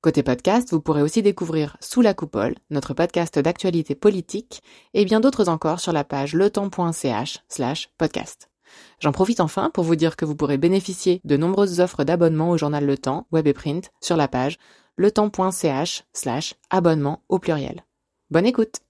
Côté 0.00 0.22
podcast, 0.22 0.70
vous 0.70 0.80
pourrez 0.80 1.02
aussi 1.02 1.22
découvrir 1.22 1.76
Sous 1.80 2.02
la 2.02 2.14
coupole, 2.14 2.54
notre 2.70 2.94
podcast 2.94 3.36
d'actualité 3.36 3.96
politique, 3.96 4.62
et 4.94 5.04
bien 5.04 5.18
d'autres 5.18 5.48
encore 5.48 5.80
sur 5.80 5.92
la 5.92 6.04
page 6.04 6.34
letemps.ch 6.34 7.40
slash 7.48 7.90
podcast. 7.98 8.48
J'en 9.00 9.10
profite 9.10 9.40
enfin 9.40 9.70
pour 9.70 9.82
vous 9.82 9.96
dire 9.96 10.14
que 10.14 10.24
vous 10.24 10.36
pourrez 10.36 10.56
bénéficier 10.56 11.20
de 11.24 11.36
nombreuses 11.36 11.80
offres 11.80 12.04
d'abonnement 12.04 12.50
au 12.50 12.56
journal 12.56 12.86
Le 12.86 12.96
Temps, 12.96 13.26
web 13.32 13.48
et 13.48 13.52
print, 13.52 13.90
sur 14.00 14.16
la 14.16 14.28
page 14.28 14.58
letemps.ch 14.98 16.04
slash 16.12 16.54
abonnement 16.70 17.24
au 17.28 17.40
pluriel. 17.40 17.84
Bonne 18.30 18.46
écoute 18.46 18.82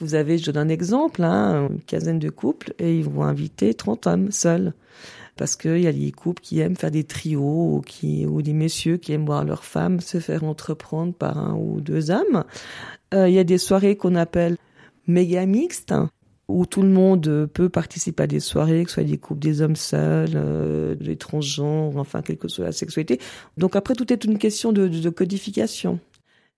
Vous 0.00 0.14
avez, 0.14 0.36
je 0.36 0.50
donne 0.50 0.66
un 0.66 0.68
exemple, 0.68 1.24
hein, 1.24 1.68
une 1.70 1.80
quinzaine 1.80 2.18
de 2.18 2.28
couples 2.28 2.74
et 2.78 2.98
ils 2.98 3.08
vont 3.08 3.22
inviter 3.22 3.72
30 3.72 4.06
hommes 4.06 4.32
seuls 4.32 4.74
parce 5.38 5.56
qu'il 5.56 5.80
y 5.80 5.86
a 5.86 5.92
des 5.92 6.12
couples 6.12 6.42
qui 6.42 6.60
aiment 6.60 6.76
faire 6.76 6.90
des 6.90 7.04
trios 7.04 7.80
ou, 8.02 8.42
des 8.42 8.52
messieurs 8.52 8.98
qui 8.98 9.12
aiment 9.12 9.24
voir 9.24 9.44
leurs 9.44 9.64
femmes 9.64 10.00
se 10.00 10.18
faire 10.18 10.44
entreprendre 10.44 11.14
par 11.14 11.38
un 11.38 11.54
ou 11.54 11.80
deux 11.80 12.10
hommes. 12.10 12.44
Euh, 13.14 13.28
il 13.28 13.34
y 13.34 13.38
a 13.38 13.44
des 13.44 13.56
soirées 13.56 13.96
qu'on 13.96 14.16
appelle 14.16 14.56
méga 15.06 15.46
mixtes 15.46 15.94
où 16.48 16.66
tout 16.66 16.82
le 16.82 16.88
monde 16.88 17.48
peut 17.52 17.68
participer 17.68 18.24
à 18.24 18.26
des 18.26 18.40
soirées, 18.40 18.82
que 18.84 18.90
ce 18.90 18.94
soit 18.94 19.04
des 19.04 19.18
couples 19.18 19.40
des 19.40 19.62
hommes 19.62 19.76
seuls, 19.76 20.32
euh, 20.34 20.94
des 20.94 21.16
transgenres, 21.16 21.96
enfin 21.96 22.20
quelle 22.22 22.38
que 22.38 22.48
soit 22.48 22.64
la 22.64 22.72
sexualité. 22.72 23.20
Donc 23.56 23.76
après, 23.76 23.94
tout 23.94 24.12
est 24.12 24.24
une 24.24 24.38
question 24.38 24.72
de 24.72 25.10
codification. 25.10 26.00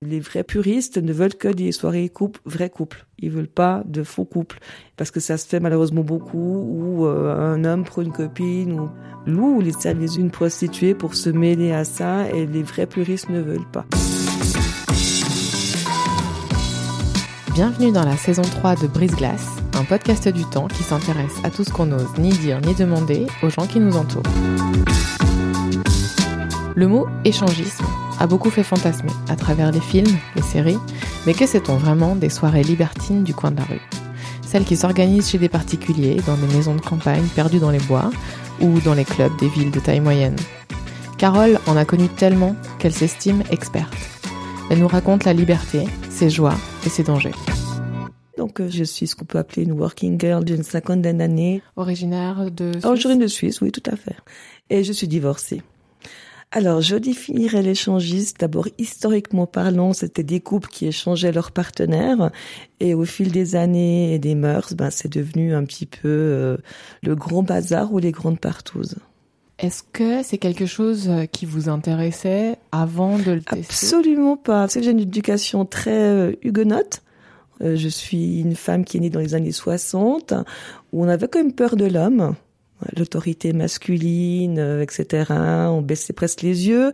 Les 0.03 0.19
vrais 0.19 0.45
puristes 0.45 0.97
ne 0.97 1.13
veulent 1.13 1.35
que 1.35 1.49
des 1.49 1.73
soirées 1.73 2.09
couples, 2.09 2.41
vrais 2.47 2.71
couples. 2.71 3.05
Ils 3.19 3.31
veulent 3.31 3.47
pas 3.47 3.83
de 3.85 4.03
faux 4.03 4.25
couples. 4.25 4.59
Parce 4.97 5.11
que 5.11 5.21
ça 5.21 5.37
se 5.37 5.47
fait 5.47 5.61
malheureusement 5.61 6.01
beaucoup, 6.01 6.39
où 6.39 7.05
euh, 7.05 7.37
un 7.37 7.67
homme 7.67 7.85
prend 7.85 8.01
une 8.01 8.11
copine, 8.11 8.81
ou 8.81 8.89
loue 9.27 9.61
les 9.61 9.73
services 9.73 10.17
une 10.17 10.31
prostituée 10.31 10.95
pour 10.95 11.15
se 11.15 11.29
mêler 11.29 11.73
à 11.73 11.85
ça, 11.85 12.31
et 12.31 12.47
les 12.47 12.63
vrais 12.63 12.87
puristes 12.87 13.29
ne 13.29 13.43
veulent 13.43 13.71
pas. 13.71 13.85
Bienvenue 17.53 17.93
dans 17.93 18.07
la 18.07 18.17
saison 18.17 18.41
3 18.41 18.77
de 18.77 18.87
Brise 18.87 19.15
Glace, 19.15 19.49
un 19.75 19.85
podcast 19.85 20.27
du 20.29 20.47
temps 20.47 20.69
qui 20.69 20.83
s'intéresse 20.83 21.37
à 21.45 21.51
tout 21.51 21.63
ce 21.63 21.71
qu'on 21.71 21.85
n'ose 21.85 22.17
ni 22.17 22.31
dire 22.31 22.59
ni 22.63 22.75
demander 22.75 23.27
aux 23.43 23.51
gens 23.51 23.67
qui 23.67 23.81
nous 23.81 23.99
entourent. 23.99 24.23
Le 26.75 26.89
mot 26.89 27.07
échangisme 27.27 27.85
a 28.21 28.27
beaucoup 28.27 28.51
fait 28.51 28.63
fantasmer 28.63 29.11
à 29.29 29.35
travers 29.35 29.73
les 29.73 29.81
films, 29.81 30.17
les 30.37 30.43
séries, 30.43 30.79
mais 31.27 31.35
que 31.35 31.47
sait-on 31.47 31.77
vraiment 31.77 32.15
des 32.15 32.29
soirées 32.29 32.63
libertines 32.63 33.25
du 33.25 33.35
coin 33.35 33.51
de 33.51 33.57
la 33.57 33.65
rue? 33.65 33.81
Celles 34.47 34.65
qui 34.65 34.77
s'organisent 34.77 35.31
chez 35.31 35.39
des 35.39 35.49
particuliers, 35.49 36.21
dans 36.27 36.37
des 36.37 36.55
maisons 36.55 36.75
de 36.75 36.81
campagne 36.81 37.27
perdues 37.35 37.61
dans 37.61 37.71
les 37.71 37.79
bois, 37.79 38.11
ou 38.61 38.79
dans 38.81 38.95
les 38.95 39.05
clubs 39.05 39.37
des 39.39 39.49
villes 39.49 39.71
de 39.71 39.81
taille 39.81 40.01
moyenne. 40.01 40.37
Carole 41.17 41.59
en 41.67 41.77
a 41.77 41.85
connu 41.85 42.09
tellement 42.09 42.55
qu'elle 42.79 42.93
s'estime 42.93 43.43
experte. 43.51 43.97
Elle 44.71 44.79
nous 44.79 44.89
raconte 44.89 45.25
la 45.25 45.33
liberté, 45.33 45.87
ses 46.11 46.31
joies 46.31 46.57
et 46.85 46.89
ses 46.89 47.03
dangers. 47.03 47.35
Donc, 48.37 48.61
euh, 48.61 48.69
je 48.71 48.85
suis 48.85 49.07
ce 49.07 49.17
qu'on 49.17 49.25
peut 49.25 49.39
appeler 49.39 49.65
une 49.65 49.73
working 49.73 50.19
girl 50.19 50.45
d'une 50.45 50.63
cinquantaine 50.63 51.19
d'années. 51.19 51.63
Originaire 51.77 52.51
de 52.51 52.73
Suisse 52.73 52.85
Originaire 52.85 53.19
de 53.19 53.27
Suisse, 53.27 53.61
oui, 53.61 53.73
tout 53.73 53.83
à 53.91 53.97
fait. 53.97 54.17
Et 54.71 54.85
je 54.85 54.93
suis 54.93 55.09
divorcée. 55.09 55.63
Alors, 56.53 56.81
je 56.81 56.97
définirais 56.97 57.63
l'échangiste. 57.63 58.41
D'abord, 58.41 58.67
historiquement 58.77 59.47
parlant, 59.47 59.93
c'était 59.93 60.25
des 60.25 60.41
couples 60.41 60.69
qui 60.69 60.87
échangeaient 60.87 61.31
leurs 61.31 61.53
partenaires. 61.53 62.33
Et 62.81 62.93
au 62.93 63.05
fil 63.05 63.31
des 63.31 63.55
années 63.55 64.15
et 64.15 64.19
des 64.19 64.35
mœurs, 64.35 64.75
ben, 64.75 64.91
c'est 64.91 65.13
devenu 65.13 65.55
un 65.55 65.65
petit 65.65 65.87
peu 65.87 66.09
euh, 66.09 66.57
le 67.05 67.15
grand 67.15 67.45
bazar 67.45 67.93
ou 67.93 68.01
les 68.01 68.11
grandes 68.11 68.41
partouzes. 68.41 68.97
Est-ce 69.61 69.85
que 69.93 70.25
c'est 70.25 70.39
quelque 70.39 70.67
chose 70.67 71.09
euh, 71.09 71.27
qui 71.27 71.47
vous 71.47 71.69
intéressait 71.69 72.57
avant 72.73 73.17
de 73.19 73.31
le 73.31 73.43
tester? 73.43 73.61
Absolument 73.61 74.37
pas. 74.37 74.67
C'est 74.67 74.81
que 74.81 74.87
j'ai 74.87 74.91
une 74.91 74.99
éducation 75.01 75.65
très 75.65 76.01
euh, 76.01 76.33
huguenote. 76.43 77.03
je 77.61 77.89
suis 77.89 78.41
une 78.41 78.57
femme 78.57 78.85
qui 78.85 78.97
est 78.97 79.01
née 79.01 79.11
dans 79.11 79.21
les 79.21 79.35
années 79.35 79.53
60, 79.53 80.35
où 80.93 81.05
on 81.05 81.09
avait 81.09 81.29
quand 81.29 81.39
même 81.39 81.53
peur 81.53 81.77
de 81.77 81.85
l'homme 81.85 82.35
l'autorité 82.97 83.53
masculine, 83.53 84.59
euh, 84.59 84.83
etc. 84.83 85.33
On 85.69 85.83
baissait 85.83 86.13
presque 86.13 86.43
les 86.43 86.69
yeux. 86.69 86.93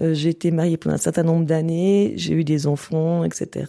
Euh, 0.00 0.14
j'ai 0.14 0.30
été 0.30 0.50
mariée 0.50 0.76
pendant 0.76 0.94
un 0.94 0.98
certain 0.98 1.22
nombre 1.22 1.46
d'années, 1.46 2.12
j'ai 2.16 2.34
eu 2.34 2.44
des 2.44 2.66
enfants, 2.66 3.24
etc. 3.24 3.66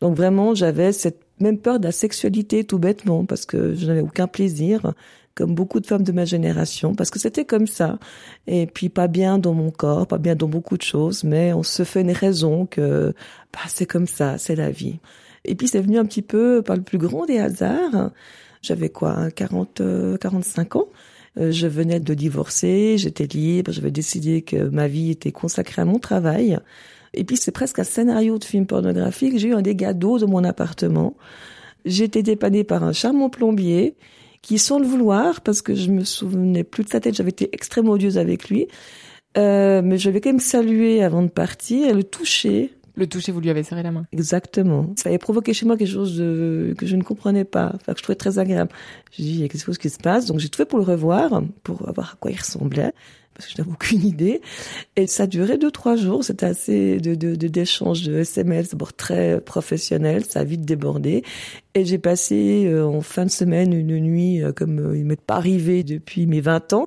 Donc 0.00 0.16
vraiment, 0.16 0.54
j'avais 0.54 0.92
cette 0.92 1.20
même 1.40 1.58
peur 1.58 1.80
de 1.80 1.84
la 1.84 1.92
sexualité 1.92 2.64
tout 2.64 2.78
bêtement 2.78 3.24
parce 3.24 3.44
que 3.44 3.74
je 3.74 3.86
n'avais 3.86 4.00
aucun 4.00 4.28
plaisir, 4.28 4.94
comme 5.34 5.54
beaucoup 5.54 5.80
de 5.80 5.86
femmes 5.86 6.04
de 6.04 6.12
ma 6.12 6.24
génération, 6.24 6.94
parce 6.94 7.10
que 7.10 7.18
c'était 7.18 7.44
comme 7.44 7.66
ça. 7.66 7.98
Et 8.46 8.66
puis 8.66 8.88
pas 8.88 9.08
bien 9.08 9.38
dans 9.38 9.54
mon 9.54 9.70
corps, 9.70 10.06
pas 10.06 10.18
bien 10.18 10.36
dans 10.36 10.48
beaucoup 10.48 10.76
de 10.76 10.82
choses, 10.82 11.24
mais 11.24 11.52
on 11.52 11.62
se 11.62 11.82
fait 11.82 12.02
une 12.02 12.12
raison 12.12 12.66
que 12.66 13.12
bah, 13.52 13.60
c'est 13.68 13.86
comme 13.86 14.06
ça, 14.06 14.38
c'est 14.38 14.54
la 14.54 14.70
vie. 14.70 15.00
Et 15.44 15.54
puis 15.54 15.68
c'est 15.68 15.80
venu 15.80 15.98
un 15.98 16.06
petit 16.06 16.22
peu 16.22 16.62
par 16.62 16.76
le 16.76 16.82
plus 16.82 16.98
grand 16.98 17.26
des 17.26 17.38
hasards. 17.38 18.10
J'avais 18.64 18.88
quoi, 18.88 19.30
40, 19.30 19.82
45 20.18 20.74
euh, 20.74 20.78
ans. 20.78 20.88
Euh, 21.38 21.50
je 21.52 21.66
venais 21.66 22.00
de 22.00 22.14
divorcer, 22.14 22.96
j'étais 22.96 23.26
libre, 23.26 23.72
j'avais 23.72 23.90
décidé 23.90 24.40
que 24.40 24.56
ma 24.56 24.88
vie 24.88 25.10
était 25.10 25.32
consacrée 25.32 25.82
à 25.82 25.84
mon 25.84 25.98
travail. 25.98 26.58
Et 27.12 27.24
puis 27.24 27.36
c'est 27.36 27.50
presque 27.50 27.78
un 27.78 27.84
scénario 27.84 28.38
de 28.38 28.44
film 28.44 28.66
pornographique. 28.66 29.38
J'ai 29.38 29.48
eu 29.48 29.54
un 29.54 29.60
dégât 29.60 29.92
d'eau 29.92 30.18
dans 30.18 30.28
mon 30.28 30.44
appartement. 30.44 31.14
J'ai 31.84 32.04
été 32.04 32.22
dépannée 32.22 32.64
par 32.64 32.84
un 32.84 32.94
charmant 32.94 33.28
plombier 33.28 33.96
qui, 34.40 34.58
sans 34.58 34.78
le 34.78 34.86
vouloir, 34.86 35.42
parce 35.42 35.60
que 35.60 35.74
je 35.74 35.90
me 35.90 36.02
souvenais 36.02 36.64
plus 36.64 36.84
de 36.84 36.88
sa 36.88 37.00
tête, 37.00 37.14
j'avais 37.14 37.30
été 37.30 37.50
extrêmement 37.52 37.92
odieuse 37.92 38.16
avec 38.16 38.48
lui, 38.48 38.68
euh, 39.36 39.82
mais 39.84 39.98
je 39.98 40.08
l'ai 40.08 40.22
quand 40.22 40.30
même 40.30 40.38
salué 40.38 41.02
avant 41.02 41.22
de 41.22 41.28
partir 41.28 41.88
et 41.88 41.92
le 41.92 42.04
toucher 42.04 42.72
le 42.96 43.06
toucher, 43.06 43.32
vous 43.32 43.40
lui 43.40 43.50
avez 43.50 43.62
serré 43.62 43.82
la 43.82 43.90
main. 43.90 44.06
Exactement. 44.12 44.92
Ça 44.96 45.08
avait 45.08 45.18
provoqué 45.18 45.52
chez 45.52 45.66
moi 45.66 45.76
quelque 45.76 45.90
chose 45.90 46.16
de, 46.16 46.74
que 46.78 46.86
je 46.86 46.96
ne 46.96 47.02
comprenais 47.02 47.44
pas, 47.44 47.72
enfin 47.74 47.92
que 47.92 47.98
je 47.98 48.02
trouvais 48.02 48.16
très 48.16 48.38
agréable. 48.38 48.70
J'ai 49.10 49.22
dit, 49.24 49.30
il 49.30 49.40
y 49.40 49.44
a 49.44 49.48
quelque 49.48 49.64
chose 49.64 49.78
qui 49.78 49.90
se 49.90 49.98
passe, 49.98 50.26
donc 50.26 50.38
j'ai 50.38 50.48
tout 50.48 50.58
fait 50.58 50.64
pour 50.64 50.78
le 50.78 50.84
revoir, 50.84 51.42
pour 51.64 51.90
voir 51.92 52.12
à 52.12 52.16
quoi 52.20 52.30
il 52.30 52.38
ressemblait, 52.38 52.92
parce 53.34 53.46
que 53.46 53.52
je 53.56 53.62
n'avais 53.62 53.72
aucune 53.72 54.02
idée. 54.06 54.40
Et 54.96 55.06
ça 55.06 55.24
a 55.24 55.26
duré 55.26 55.58
deux, 55.58 55.70
trois 55.70 55.96
jours. 55.96 56.24
C'était 56.24 56.46
assez 56.46 56.98
de, 56.98 57.14
de, 57.14 57.34
d'échanges 57.34 58.02
de 58.02 58.18
SMS, 58.18 58.70
d'abord 58.70 58.92
très 58.92 59.40
professionnel, 59.40 60.24
ça 60.24 60.40
a 60.40 60.44
vite 60.44 60.62
débordé. 60.62 61.24
Et 61.74 61.84
j'ai 61.84 61.98
passé 61.98 62.66
euh, 62.66 62.86
en 62.86 63.00
fin 63.00 63.24
de 63.24 63.30
semaine 63.30 63.72
une 63.72 63.98
nuit 63.98 64.42
euh, 64.42 64.52
comme 64.52 64.78
euh, 64.78 64.96
il 64.96 65.04
m'est 65.04 65.20
pas 65.20 65.36
arrivé 65.36 65.82
depuis 65.82 66.26
mes 66.26 66.40
20 66.40 66.72
ans. 66.74 66.86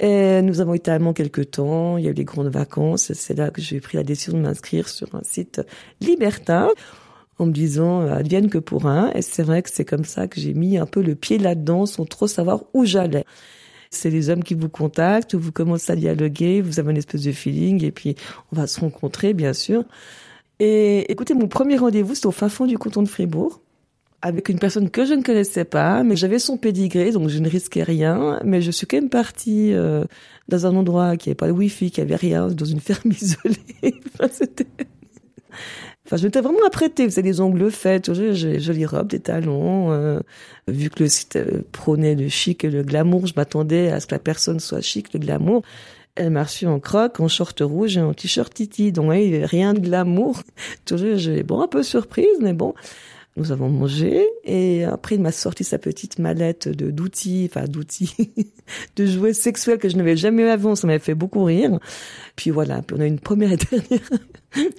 Et 0.00 0.40
nous 0.40 0.62
avons 0.62 0.72
été 0.72 0.90
allemands 0.90 1.12
quelques 1.12 1.50
temps, 1.50 1.98
il 1.98 2.04
y 2.04 2.08
a 2.08 2.10
eu 2.10 2.14
les 2.14 2.24
grandes 2.24 2.48
vacances, 2.48 3.12
c'est 3.12 3.34
là 3.34 3.50
que 3.50 3.60
j'ai 3.60 3.80
pris 3.80 3.98
la 3.98 4.02
décision 4.02 4.32
de 4.32 4.42
m'inscrire 4.42 4.88
sur 4.88 5.14
un 5.14 5.20
site 5.22 5.60
libertin 6.00 6.70
en 7.38 7.44
me 7.44 7.52
disant 7.52 8.00
euh, 8.00 8.14
advienne 8.14 8.48
que 8.48 8.56
pour 8.56 8.86
un. 8.86 9.12
Et 9.12 9.20
c'est 9.20 9.42
vrai 9.42 9.62
que 9.62 9.68
c'est 9.70 9.84
comme 9.84 10.04
ça 10.04 10.26
que 10.26 10.40
j'ai 10.40 10.54
mis 10.54 10.78
un 10.78 10.86
peu 10.86 11.02
le 11.02 11.14
pied 11.14 11.36
là-dedans 11.36 11.84
sans 11.84 12.06
trop 12.06 12.26
savoir 12.26 12.64
où 12.72 12.86
j'allais. 12.86 13.26
C'est 13.90 14.08
les 14.08 14.30
hommes 14.30 14.42
qui 14.42 14.54
vous 14.54 14.70
contactent, 14.70 15.34
vous 15.34 15.52
commencez 15.52 15.92
à 15.92 15.96
dialoguer, 15.96 16.62
vous 16.62 16.80
avez 16.80 16.92
une 16.92 16.96
espèce 16.96 17.22
de 17.24 17.32
feeling 17.32 17.84
et 17.84 17.90
puis 17.90 18.14
on 18.52 18.56
va 18.56 18.66
se 18.66 18.80
rencontrer 18.80 19.34
bien 19.34 19.52
sûr. 19.52 19.84
Et 20.60 21.12
écoutez, 21.12 21.34
mon 21.34 21.48
premier 21.48 21.76
rendez-vous, 21.76 22.14
c'était 22.14 22.26
au 22.26 22.32
fin 22.32 22.48
fond 22.48 22.66
du 22.66 22.78
canton 22.78 23.02
de 23.02 23.08
Fribourg 23.08 23.60
avec 24.22 24.48
une 24.48 24.58
personne 24.58 24.90
que 24.90 25.04
je 25.06 25.14
ne 25.14 25.22
connaissais 25.22 25.64
pas, 25.64 26.02
mais 26.02 26.16
j'avais 26.16 26.38
son 26.38 26.56
pédigré, 26.56 27.10
donc 27.12 27.28
je 27.28 27.38
ne 27.38 27.48
risquais 27.48 27.82
rien. 27.82 28.40
Mais 28.44 28.60
je 28.60 28.70
suis 28.70 28.86
quand 28.86 28.98
même 28.98 29.08
partie 29.08 29.72
euh, 29.72 30.04
dans 30.48 30.66
un 30.66 30.76
endroit 30.76 31.16
qui 31.16 31.28
n'avait 31.28 31.36
pas 31.36 31.46
de 31.46 31.52
wifi, 31.52 31.90
qui 31.90 32.00
avait 32.00 32.16
rien, 32.16 32.48
dans 32.48 32.64
une 32.64 32.80
ferme 32.80 33.10
isolée. 33.20 34.00
enfin, 34.14 34.28
c'était... 34.32 34.66
Enfin, 36.06 36.16
je 36.16 36.24
m'étais 36.24 36.40
vraiment 36.40 36.66
apprêtée. 36.66 37.06
Vous 37.06 37.22
des 37.22 37.40
ongles 37.40 37.70
faits, 37.70 38.12
j'ai 38.12 38.58
jolie 38.58 38.84
robe, 38.84 39.06
des 39.06 39.20
talons. 39.20 39.92
Euh, 39.92 40.18
vu 40.66 40.90
que 40.90 41.04
le 41.04 41.08
site 41.08 41.36
euh, 41.36 41.62
prônait 41.70 42.16
le 42.16 42.28
chic 42.28 42.64
et 42.64 42.70
le 42.70 42.82
glamour, 42.82 43.26
je 43.26 43.34
m'attendais 43.36 43.90
à 43.90 44.00
ce 44.00 44.08
que 44.08 44.16
la 44.16 44.18
personne 44.18 44.58
soit 44.58 44.80
chic, 44.80 45.12
le 45.14 45.20
glamour. 45.20 45.62
Elle 46.16 46.30
m'a 46.30 46.42
reçu 46.42 46.66
en 46.66 46.80
croque, 46.80 47.20
en 47.20 47.28
short 47.28 47.60
rouge 47.60 47.96
et 47.96 48.00
en 48.00 48.12
t-shirt 48.12 48.52
titi. 48.52 48.90
Donc, 48.90 49.12
avait 49.12 49.44
rien 49.44 49.72
de 49.72 49.78
glamour. 49.78 50.42
Toujours, 50.84 51.16
j'ai 51.16 51.44
bon, 51.44 51.62
un 51.62 51.68
peu 51.68 51.84
surprise, 51.84 52.38
mais 52.40 52.54
bon. 52.54 52.74
Nous 53.36 53.52
avons 53.52 53.68
mangé 53.68 54.26
et 54.44 54.84
après 54.84 55.14
il 55.14 55.20
m'a 55.20 55.32
sorti 55.32 55.62
sa 55.64 55.78
petite 55.78 56.18
mallette 56.18 56.68
de 56.68 56.90
d'outils, 56.90 57.48
enfin 57.50 57.66
d'outils, 57.66 58.32
de 58.96 59.06
jouets 59.06 59.32
sexuels 59.32 59.78
que 59.78 59.88
je 59.88 59.96
n'avais 59.96 60.16
jamais 60.16 60.42
eu 60.42 60.46
avant. 60.46 60.74
Ça 60.74 60.86
m'avait 60.86 60.98
fait 60.98 61.14
beaucoup 61.14 61.44
rire. 61.44 61.78
Puis 62.36 62.50
voilà, 62.50 62.82
on 62.92 63.00
a 63.00 63.06
une 63.06 63.20
première 63.20 63.52
et 63.52 63.56
dernière 63.56 64.10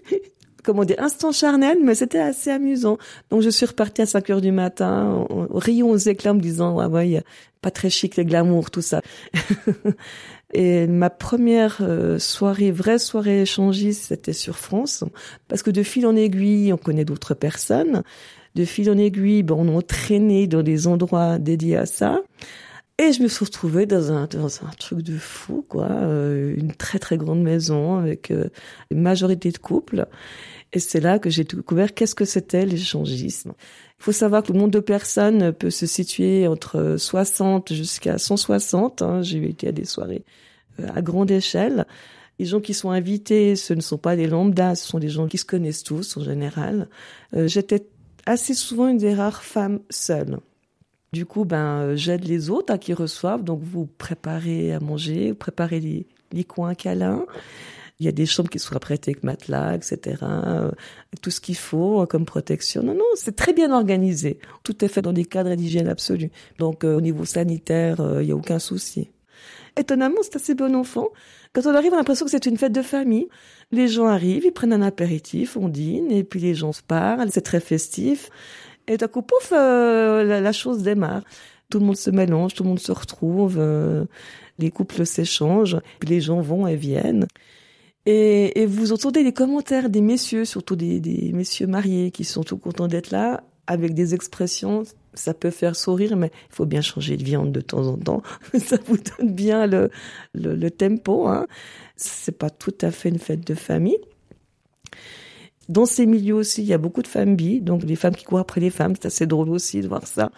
comment 0.63 0.83
dire, 0.83 0.97
instant 0.99 1.31
charnel, 1.31 1.79
mais 1.83 1.95
c'était 1.95 2.19
assez 2.19 2.49
amusant. 2.49 2.97
Donc 3.29 3.41
je 3.41 3.49
suis 3.49 3.65
repartie 3.65 4.01
à 4.01 4.05
5 4.05 4.29
heures 4.29 4.41
du 4.41 4.51
matin, 4.51 5.27
riant 5.53 5.87
aux 5.87 5.97
éclats, 5.97 6.33
me 6.33 6.39
disant, 6.39 6.75
ouais, 6.75 6.85
ouais, 6.85 7.23
pas 7.61 7.71
très 7.71 7.89
chic, 7.89 8.17
le 8.17 8.23
glamour, 8.23 8.71
tout 8.71 8.81
ça. 8.81 9.01
Et 10.53 10.85
ma 10.87 11.09
première 11.09 11.77
euh, 11.81 12.19
soirée, 12.19 12.71
vraie 12.71 12.99
soirée 12.99 13.41
échangiste, 13.41 14.07
c'était 14.09 14.33
sur 14.33 14.57
France, 14.57 15.05
parce 15.47 15.63
que 15.63 15.71
de 15.71 15.81
fil 15.81 16.05
en 16.05 16.15
aiguille, 16.15 16.73
on 16.73 16.77
connaît 16.77 17.05
d'autres 17.05 17.33
personnes. 17.33 18.03
De 18.55 18.65
fil 18.65 18.89
en 18.89 18.97
aiguille, 18.97 19.43
ben, 19.43 19.55
on 19.57 19.77
a 19.77 19.81
traîné 19.81 20.47
dans 20.47 20.63
des 20.63 20.87
endroits 20.87 21.39
dédiés 21.39 21.77
à 21.77 21.85
ça. 21.85 22.21
Et 22.97 23.13
je 23.13 23.23
me 23.23 23.27
suis 23.27 23.45
retrouvée 23.45 23.85
dans 23.85 24.11
un, 24.11 24.27
dans 24.27 24.63
un 24.63 24.69
truc 24.77 25.01
de 25.01 25.17
fou, 25.17 25.65
quoi. 25.67 25.89
Euh, 25.89 26.53
une 26.55 26.73
très 26.73 26.99
très 26.99 27.17
grande 27.17 27.41
maison 27.41 27.97
avec 27.97 28.29
euh, 28.29 28.49
une 28.91 29.01
majorité 29.01 29.51
de 29.51 29.57
couples. 29.57 30.05
Et 30.73 30.79
c'est 30.79 30.99
là 30.99 31.19
que 31.19 31.29
j'ai 31.29 31.43
découvert 31.43 31.93
qu'est-ce 31.93 32.15
que 32.15 32.25
c'était 32.25 32.65
l'échangisme. 32.65 33.53
Il 33.99 34.03
faut 34.03 34.11
savoir 34.11 34.43
que 34.43 34.53
le 34.53 34.59
nombre 34.59 34.71
de 34.71 34.79
personnes 34.79 35.51
peut 35.51 35.69
se 35.69 35.85
situer 35.85 36.47
entre 36.47 36.95
60 36.97 37.73
jusqu'à 37.73 38.17
160. 38.17 39.01
Hein. 39.01 39.21
J'ai 39.21 39.49
été 39.49 39.69
à 39.69 39.71
des 39.71 39.85
soirées 39.85 40.23
euh, 40.79 40.87
à 40.95 41.01
grande 41.01 41.31
échelle. 41.31 41.85
Les 42.39 42.45
gens 42.45 42.59
qui 42.59 42.73
sont 42.73 42.89
invités, 42.89 43.55
ce 43.55 43.73
ne 43.73 43.81
sont 43.81 43.97
pas 43.97 44.15
des 44.15 44.27
lambdas, 44.27 44.75
ce 44.75 44.87
sont 44.87 44.99
des 44.99 45.09
gens 45.09 45.27
qui 45.27 45.37
se 45.37 45.45
connaissent 45.45 45.83
tous 45.83 46.17
en 46.17 46.23
général. 46.23 46.87
Euh, 47.35 47.47
j'étais 47.47 47.85
assez 48.25 48.53
souvent 48.53 48.87
une 48.87 48.97
des 48.97 49.13
rares 49.13 49.43
femmes 49.43 49.79
seules. 49.89 50.39
Du 51.13 51.25
coup, 51.25 51.43
ben, 51.43 51.81
euh, 51.81 51.95
j'aide 51.97 52.23
les 52.23 52.49
autres 52.49 52.73
à 52.73 52.77
qui 52.77 52.93
reçoivent. 52.93 53.43
Donc, 53.43 53.61
vous 53.61 53.85
préparez 53.85 54.73
à 54.73 54.79
manger, 54.79 55.31
vous 55.31 55.37
préparez 55.37 55.79
les, 56.31 56.43
coins 56.45 56.73
câlins. 56.73 57.25
Il 57.99 58.05
y 58.05 58.09
a 58.09 58.13
des 58.13 58.25
chambres 58.25 58.49
qui 58.49 58.59
sont 58.59 58.73
prêtées 58.79 59.11
avec 59.11 59.23
matelas, 59.23 59.75
etc. 59.75 60.23
Euh, 60.23 60.71
tout 61.21 61.29
ce 61.29 61.41
qu'il 61.41 61.57
faut 61.57 62.01
euh, 62.01 62.05
comme 62.05 62.25
protection. 62.25 62.81
Non, 62.81 62.93
non, 62.93 63.05
c'est 63.15 63.35
très 63.35 63.51
bien 63.51 63.73
organisé. 63.73 64.39
Tout 64.63 64.85
est 64.85 64.87
fait 64.87 65.01
dans 65.01 65.11
des 65.11 65.25
cadres 65.25 65.53
d'hygiène 65.55 65.89
absolue. 65.89 66.31
Donc 66.57 66.85
au 66.85 67.01
niveau 67.01 67.25
sanitaire, 67.25 67.97
il 68.21 68.25
n'y 68.27 68.31
a 68.31 68.35
aucun 68.35 68.59
souci. 68.59 69.09
Étonnamment, 69.77 70.21
c'est 70.23 70.37
assez 70.37 70.55
bon 70.55 70.75
enfant. 70.75 71.09
Quand 71.53 71.65
on 71.65 71.75
arrive, 71.75 71.91
on 71.91 71.95
a 71.95 71.97
l'impression 71.97 72.25
que 72.25 72.31
c'est 72.31 72.45
une 72.45 72.57
fête 72.57 72.71
de 72.71 72.81
famille. 72.81 73.27
Les 73.71 73.87
gens 73.87 74.05
arrivent, 74.05 74.45
ils 74.45 74.53
prennent 74.53 74.73
un 74.73 74.81
apéritif, 74.81 75.57
on 75.57 75.67
dîne, 75.67 76.09
et 76.11 76.23
puis 76.23 76.39
les 76.39 76.55
gens 76.55 76.71
se 76.71 76.81
parlent, 76.81 77.29
c'est 77.31 77.41
très 77.41 77.59
festif. 77.59 78.29
Et 78.87 78.97
d'un 78.97 79.07
coup, 79.07 79.21
pouf, 79.21 79.51
la, 79.51 80.39
la, 80.41 80.51
chose 80.51 80.81
démarre. 80.81 81.23
Tout 81.69 81.79
le 81.79 81.85
monde 81.85 81.97
se 81.97 82.09
mélange, 82.09 82.53
tout 82.53 82.63
le 82.63 82.69
monde 82.69 82.79
se 82.79 82.91
retrouve, 82.91 83.61
les 84.59 84.71
couples 84.71 85.05
s'échangent, 85.05 85.77
les 86.07 86.21
gens 86.21 86.41
vont 86.41 86.67
et 86.67 86.75
viennent. 86.75 87.27
Et, 88.05 88.61
et, 88.61 88.65
vous 88.65 88.93
entendez 88.93 89.23
les 89.23 89.33
commentaires 89.33 89.89
des 89.89 90.01
messieurs, 90.01 90.45
surtout 90.45 90.75
des, 90.75 90.99
des 90.99 91.31
messieurs 91.33 91.67
mariés, 91.67 92.11
qui 92.11 92.23
sont 92.23 92.43
tout 92.43 92.57
contents 92.57 92.87
d'être 92.87 93.11
là, 93.11 93.43
avec 93.67 93.93
des 93.93 94.15
expressions. 94.15 94.83
Ça 95.13 95.33
peut 95.33 95.49
faire 95.49 95.75
sourire, 95.75 96.15
mais 96.15 96.31
il 96.49 96.55
faut 96.55 96.65
bien 96.65 96.81
changer 96.81 97.17
de 97.17 97.23
viande 97.23 97.51
de 97.51 97.61
temps 97.61 97.87
en 97.87 97.97
temps. 97.97 98.21
ça 98.59 98.77
vous 98.85 98.97
donne 98.97 99.33
bien 99.33 99.67
le, 99.67 99.89
le, 100.33 100.55
le 100.55 100.71
tempo. 100.71 101.27
Hein. 101.27 101.47
C'est 101.95 102.37
pas 102.37 102.49
tout 102.49 102.75
à 102.81 102.91
fait 102.91 103.09
une 103.09 103.19
fête 103.19 103.45
de 103.45 103.55
famille. 103.55 103.99
Dans 105.69 105.85
ces 105.85 106.05
milieux 106.05 106.35
aussi, 106.35 106.61
il 106.61 106.67
y 106.67 106.73
a 106.73 106.77
beaucoup 106.77 107.01
de 107.01 107.07
femmes 107.07 107.35
bi, 107.35 107.61
donc 107.61 107.83
les 107.83 107.95
femmes 107.95 108.15
qui 108.15 108.25
courent 108.25 108.39
après 108.39 108.59
les 108.59 108.69
femmes. 108.69 108.93
C'est 108.95 109.07
assez 109.07 109.27
drôle 109.27 109.49
aussi 109.49 109.81
de 109.81 109.87
voir 109.87 110.07
ça. 110.07 110.31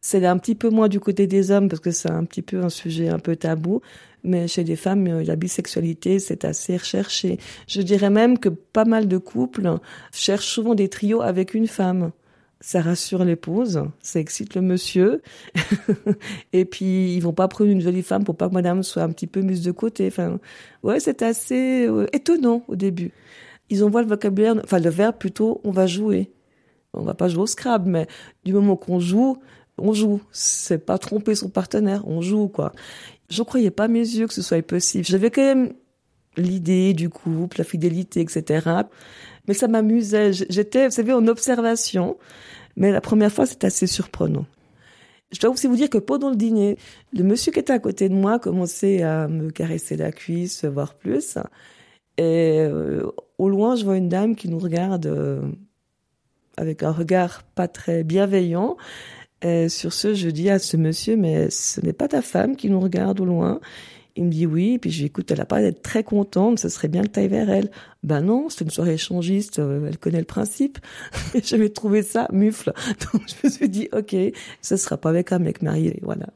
C'est 0.00 0.24
un 0.24 0.38
petit 0.38 0.54
peu 0.54 0.70
moins 0.70 0.88
du 0.88 1.00
côté 1.00 1.26
des 1.26 1.50
hommes 1.50 1.68
parce 1.68 1.80
que 1.80 1.90
c'est 1.90 2.10
un 2.10 2.24
petit 2.24 2.42
peu 2.42 2.62
un 2.62 2.68
sujet 2.68 3.08
un 3.08 3.18
peu 3.18 3.34
tabou. 3.36 3.80
Mais 4.24 4.48
chez 4.48 4.64
les 4.64 4.76
femmes, 4.76 5.06
euh, 5.06 5.24
la 5.24 5.36
bisexualité, 5.36 6.18
c'est 6.18 6.44
assez 6.44 6.76
recherché. 6.76 7.38
Je 7.66 7.82
dirais 7.82 8.10
même 8.10 8.38
que 8.38 8.48
pas 8.48 8.84
mal 8.84 9.08
de 9.08 9.18
couples 9.18 9.78
cherchent 10.12 10.48
souvent 10.48 10.74
des 10.74 10.88
trios 10.88 11.22
avec 11.22 11.54
une 11.54 11.66
femme. 11.66 12.10
Ça 12.60 12.80
rassure 12.80 13.24
l'épouse, 13.24 13.84
ça 14.02 14.18
excite 14.18 14.56
le 14.56 14.62
monsieur. 14.62 15.22
et 16.52 16.64
puis, 16.64 17.14
ils 17.14 17.20
vont 17.20 17.32
pas 17.32 17.46
prendre 17.46 17.70
une 17.70 17.80
jolie 17.80 18.02
femme 18.02 18.24
pour 18.24 18.36
pas 18.36 18.48
que 18.48 18.54
madame 18.54 18.82
soit 18.82 19.04
un 19.04 19.10
petit 19.10 19.28
peu 19.28 19.42
mise 19.42 19.62
de 19.62 19.70
côté. 19.70 20.08
Enfin, 20.08 20.40
ouais, 20.82 20.98
c'est 20.98 21.22
assez 21.22 21.86
euh, 21.86 22.06
étonnant 22.12 22.64
au 22.66 22.74
début. 22.74 23.12
Ils 23.70 23.84
envoient 23.84 24.02
le 24.02 24.08
vocabulaire, 24.08 24.56
enfin, 24.64 24.80
le 24.80 24.90
verbe 24.90 25.16
plutôt, 25.16 25.60
on 25.62 25.70
va 25.70 25.86
jouer. 25.86 26.32
On 26.94 27.02
va 27.02 27.14
pas 27.14 27.28
jouer 27.28 27.42
au 27.42 27.46
Scrabble, 27.46 27.88
mais 27.88 28.06
du 28.44 28.52
moment 28.52 28.76
qu'on 28.76 28.98
joue, 28.98 29.38
on 29.76 29.92
joue. 29.92 30.20
C'est 30.32 30.84
pas 30.84 30.98
tromper 30.98 31.36
son 31.36 31.50
partenaire, 31.50 32.02
on 32.08 32.22
joue, 32.22 32.48
quoi. 32.48 32.72
Je 33.30 33.42
croyais 33.42 33.70
pas 33.70 33.88
mes 33.88 34.00
yeux 34.00 34.26
que 34.26 34.34
ce 34.34 34.42
soit 34.42 34.62
possible. 34.62 35.04
J'avais 35.04 35.30
quand 35.30 35.42
même 35.42 35.72
l'idée 36.36 36.94
du 36.94 37.08
couple, 37.08 37.58
la 37.58 37.64
fidélité, 37.64 38.20
etc. 38.20 38.60
Mais 39.48 39.54
ça 39.54 39.66
m'amusait. 39.66 40.32
J'étais, 40.32 40.86
vous 40.86 40.94
savez, 40.94 41.12
en 41.12 41.26
observation. 41.26 42.16
Mais 42.76 42.92
la 42.92 43.00
première 43.00 43.32
fois, 43.32 43.46
c'était 43.46 43.66
assez 43.66 43.86
surprenant. 43.86 44.46
Je 45.32 45.40
dois 45.40 45.50
aussi 45.50 45.66
vous 45.66 45.76
dire 45.76 45.90
que 45.90 45.98
pendant 45.98 46.30
le 46.30 46.36
dîner, 46.36 46.78
le 47.12 47.24
monsieur 47.24 47.52
qui 47.52 47.58
était 47.58 47.72
à 47.72 47.78
côté 47.78 48.08
de 48.08 48.14
moi 48.14 48.38
commençait 48.38 49.02
à 49.02 49.28
me 49.28 49.50
caresser 49.50 49.96
la 49.96 50.12
cuisse, 50.12 50.64
voire 50.64 50.94
plus. 50.94 51.36
Et 52.16 52.60
euh, 52.60 53.04
au 53.36 53.48
loin, 53.48 53.76
je 53.76 53.84
vois 53.84 53.96
une 53.96 54.08
dame 54.08 54.36
qui 54.36 54.48
nous 54.48 54.58
regarde 54.58 55.06
euh, 55.06 55.42
avec 56.56 56.82
un 56.82 56.92
regard 56.92 57.42
pas 57.42 57.68
très 57.68 58.04
bienveillant. 58.04 58.76
Et 59.42 59.68
sur 59.68 59.92
ce, 59.92 60.14
je 60.14 60.30
dis 60.30 60.50
à 60.50 60.58
ce 60.58 60.76
monsieur, 60.76 61.16
mais 61.16 61.50
ce 61.50 61.80
n'est 61.80 61.92
pas 61.92 62.08
ta 62.08 62.22
femme 62.22 62.56
qui 62.56 62.70
nous 62.70 62.80
regarde 62.80 63.20
au 63.20 63.24
loin. 63.24 63.60
Il 64.18 64.24
me 64.24 64.30
dit 64.30 64.46
oui, 64.46 64.78
puis 64.78 64.90
je 64.90 64.98
lui 64.98 65.06
écoute, 65.06 65.30
elle 65.30 65.40
a 65.40 65.46
pas 65.46 65.60
d'être 65.60 65.80
très 65.80 66.02
contente, 66.02 66.58
ce 66.58 66.68
serait 66.68 66.88
bien 66.88 67.02
que 67.02 67.08
tu 67.08 67.20
ailles 67.20 67.28
vers 67.28 67.48
elle. 67.48 67.70
Ben 68.02 68.20
non, 68.20 68.48
c'est 68.48 68.64
une 68.64 68.70
soirée 68.70 68.94
échangiste, 68.94 69.60
euh, 69.60 69.86
elle 69.86 69.96
connaît 69.96 70.18
le 70.18 70.24
principe. 70.24 70.78
J'avais 71.44 71.68
trouvé 71.68 72.02
ça 72.02 72.26
mufle. 72.32 72.72
Donc 73.12 73.22
je 73.28 73.46
me 73.46 73.48
suis 73.48 73.68
dit, 73.68 73.88
ok, 73.92 74.16
ce 74.60 74.76
sera 74.76 74.96
pas 74.96 75.10
avec 75.10 75.30
un 75.30 75.38
mec 75.38 75.62
marié, 75.62 76.00
voilà. 76.02 76.26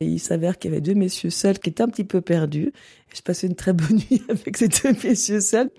Et 0.00 0.06
il 0.06 0.20
s'avère 0.20 0.58
qu'il 0.58 0.70
y 0.70 0.72
avait 0.72 0.80
deux 0.80 0.94
messieurs 0.94 1.28
seuls 1.28 1.58
qui 1.58 1.68
étaient 1.68 1.82
un 1.82 1.88
petit 1.88 2.04
peu 2.04 2.22
perdus. 2.22 2.72
Je 3.14 3.20
passais 3.20 3.46
une 3.46 3.56
très 3.56 3.74
bonne 3.74 3.96
nuit 4.10 4.22
avec 4.30 4.56
ces 4.56 4.68
deux 4.68 4.94
messieurs 5.04 5.40
seuls. 5.40 5.70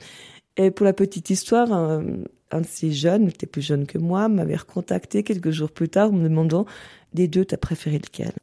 Et 0.55 0.69
pour 0.69 0.85
la 0.85 0.93
petite 0.93 1.31
histoire, 1.31 1.71
un 1.71 2.61
de 2.61 2.65
ces 2.67 2.91
jeunes, 2.91 3.23
il 3.23 3.29
était 3.29 3.47
plus 3.47 3.63
jeune 3.63 3.87
que 3.87 3.97
moi, 3.97 4.29
m'avait 4.29 4.55
recontacté 4.55 5.23
quelques 5.23 5.49
jours 5.49 5.71
plus 5.71 5.89
tard 5.89 6.09
en 6.09 6.13
me 6.13 6.29
demandant 6.29 6.67
des 7.13 7.27
deux, 7.27 7.45
t'as 7.45 7.57
préféré 7.57 7.97
lequel? 7.97 8.33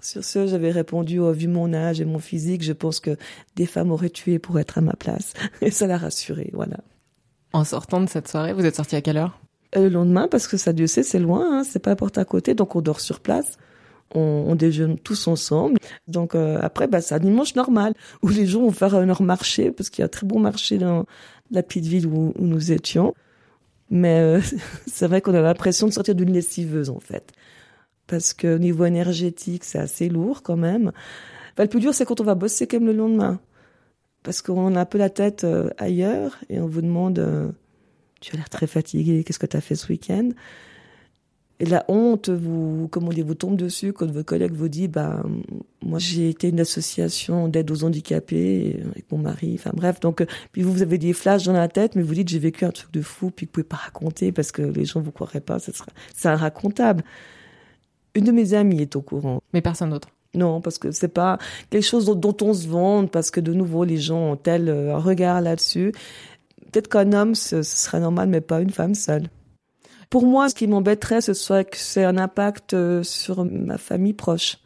Sur 0.00 0.22
ce, 0.22 0.46
j'avais 0.46 0.70
répondu, 0.70 1.18
oh, 1.18 1.32
vu 1.32 1.48
mon 1.48 1.72
âge 1.72 2.00
et 2.00 2.04
mon 2.04 2.20
physique, 2.20 2.62
je 2.62 2.72
pense 2.72 3.00
que 3.00 3.16
des 3.56 3.66
femmes 3.66 3.90
auraient 3.90 4.10
tué 4.10 4.38
pour 4.38 4.60
être 4.60 4.78
à 4.78 4.80
ma 4.80 4.92
place. 4.92 5.32
Et 5.60 5.72
ça 5.72 5.88
l'a 5.88 5.98
rassuré, 5.98 6.50
voilà. 6.52 6.76
En 7.52 7.64
sortant 7.64 8.00
de 8.00 8.08
cette 8.08 8.28
soirée, 8.28 8.52
vous 8.52 8.64
êtes 8.64 8.76
sorti 8.76 8.94
à 8.94 9.00
quelle 9.00 9.16
heure? 9.16 9.40
Euh, 9.76 9.84
Le 9.84 9.88
lendemain, 9.88 10.28
parce 10.28 10.46
que 10.46 10.56
ça, 10.56 10.72
Dieu 10.72 10.86
sait, 10.86 11.02
c'est 11.02 11.18
loin, 11.18 11.58
hein, 11.58 11.64
c'est 11.64 11.80
pas 11.80 11.90
à 11.90 11.96
porte 11.96 12.16
à 12.16 12.24
côté, 12.24 12.54
donc 12.54 12.76
on 12.76 12.80
dort 12.80 13.00
sur 13.00 13.18
place. 13.18 13.56
On, 14.14 14.44
on 14.46 14.54
déjeune 14.54 14.98
tous 14.98 15.26
ensemble. 15.26 15.78
Donc 16.06 16.34
euh, 16.34 16.58
après, 16.62 16.86
bah, 16.86 17.00
c'est 17.00 17.14
un 17.14 17.18
dimanche 17.18 17.56
normal 17.56 17.92
où 18.22 18.28
les 18.28 18.46
gens 18.46 18.60
vont 18.60 18.70
faire 18.70 19.04
leur 19.04 19.22
marché 19.22 19.70
parce 19.70 19.90
qu'il 19.90 20.00
y 20.00 20.04
a 20.04 20.06
un 20.06 20.08
très 20.08 20.26
bon 20.26 20.38
marché 20.38 20.78
dans 20.78 21.04
la 21.50 21.62
petite 21.62 21.84
ville 21.84 22.06
où, 22.06 22.32
où 22.38 22.46
nous 22.46 22.72
étions. 22.72 23.14
Mais 23.90 24.20
euh, 24.20 24.40
c'est 24.86 25.06
vrai 25.08 25.20
qu'on 25.20 25.34
a 25.34 25.42
l'impression 25.42 25.88
de 25.88 25.92
sortir 25.92 26.14
d'une 26.14 26.32
lessiveuse 26.32 26.88
en 26.88 27.00
fait. 27.00 27.32
Parce 28.08 28.34
que 28.34 28.56
au 28.56 28.58
niveau 28.58 28.84
énergétique, 28.86 29.62
c'est 29.64 29.78
assez 29.78 30.08
lourd 30.08 30.42
quand 30.42 30.56
même. 30.56 30.90
Enfin, 31.52 31.62
le 31.62 31.68
plus 31.68 31.80
dur, 31.80 31.94
c'est 31.94 32.04
quand 32.04 32.20
on 32.20 32.24
va 32.24 32.34
bosser 32.34 32.66
quand 32.66 32.78
même 32.78 32.88
le 32.88 32.94
lendemain. 32.94 33.38
Parce 34.24 34.42
qu'on 34.42 34.74
a 34.74 34.80
un 34.80 34.84
peu 34.84 34.98
la 34.98 35.10
tête 35.10 35.44
euh, 35.44 35.70
ailleurs 35.78 36.38
et 36.48 36.60
on 36.60 36.66
vous 36.66 36.82
demande 36.82 37.18
euh, 37.20 37.50
Tu 38.20 38.34
as 38.34 38.38
l'air 38.38 38.48
très 38.48 38.66
fatigué, 38.66 39.22
qu'est-ce 39.24 39.38
que 39.38 39.46
tu 39.46 39.56
as 39.56 39.60
fait 39.60 39.76
ce 39.76 39.88
week-end? 39.88 40.30
Et 41.60 41.66
la 41.66 41.84
honte 41.88 42.28
vous, 42.28 42.88
comment 42.90 43.10
dire, 43.10 43.26
vous 43.26 43.34
tombe 43.34 43.56
dessus 43.56 43.92
quand 43.92 44.08
votre 44.10 44.26
collègue 44.26 44.52
vous 44.52 44.68
dit, 44.68 44.86
bah, 44.86 45.22
moi 45.82 45.98
j'ai 45.98 46.28
été 46.28 46.48
une 46.50 46.60
association 46.60 47.48
d'aide 47.48 47.70
aux 47.72 47.82
handicapés 47.82 48.80
avec 48.90 49.10
mon 49.10 49.18
mari, 49.18 49.56
enfin 49.58 49.72
bref, 49.74 49.98
donc 49.98 50.24
puis 50.52 50.62
vous, 50.62 50.72
vous 50.72 50.82
avez 50.82 50.98
des 50.98 51.12
flashs 51.12 51.44
dans 51.44 51.52
la 51.52 51.66
tête, 51.66 51.96
mais 51.96 52.02
vous 52.02 52.14
dites 52.14 52.28
j'ai 52.28 52.38
vécu 52.38 52.64
un 52.64 52.70
truc 52.70 52.92
de 52.92 53.02
fou, 53.02 53.32
puis 53.32 53.46
vous 53.46 53.52
pouvez 53.52 53.64
pas 53.64 53.76
raconter 53.76 54.30
parce 54.30 54.52
que 54.52 54.62
les 54.62 54.84
gens 54.84 55.00
vous 55.00 55.10
croiraient 55.10 55.40
pas, 55.40 55.58
c'est 55.58 55.74
c'est 56.14 56.32
racontable. 56.32 57.02
Une 58.18 58.24
de 58.24 58.32
mes 58.32 58.52
amies 58.52 58.82
est 58.82 58.96
au 58.96 59.00
courant. 59.00 59.40
Mais 59.52 59.62
personne 59.62 59.90
d'autre. 59.90 60.08
Non, 60.34 60.60
parce 60.60 60.78
que 60.78 60.90
c'est 60.90 61.06
pas 61.06 61.38
quelque 61.70 61.84
chose 61.84 62.06
dont, 62.06 62.36
on 62.40 62.52
se 62.52 62.66
vante, 62.66 63.12
parce 63.12 63.30
que 63.30 63.38
de 63.38 63.52
nouveau 63.52 63.84
les 63.84 63.96
gens 63.96 64.32
ont 64.32 64.36
tel 64.36 64.68
euh, 64.68 64.98
regard 64.98 65.40
là-dessus. 65.40 65.92
Peut-être 66.72 66.88
qu'un 66.88 67.12
homme 67.12 67.36
ce 67.36 67.62
serait 67.62 68.00
normal, 68.00 68.28
mais 68.28 68.40
pas 68.40 68.60
une 68.60 68.70
femme 68.70 68.96
seule. 68.96 69.28
Pour 70.10 70.26
moi, 70.26 70.48
ce 70.48 70.56
qui 70.56 70.66
m'embêterait, 70.66 71.20
ce 71.20 71.32
serait 71.32 71.64
que 71.64 71.76
c'est 71.76 72.02
un 72.02 72.18
impact 72.18 72.74
euh, 72.74 73.04
sur 73.04 73.44
ma 73.44 73.78
famille 73.78 74.14
proche. 74.14 74.58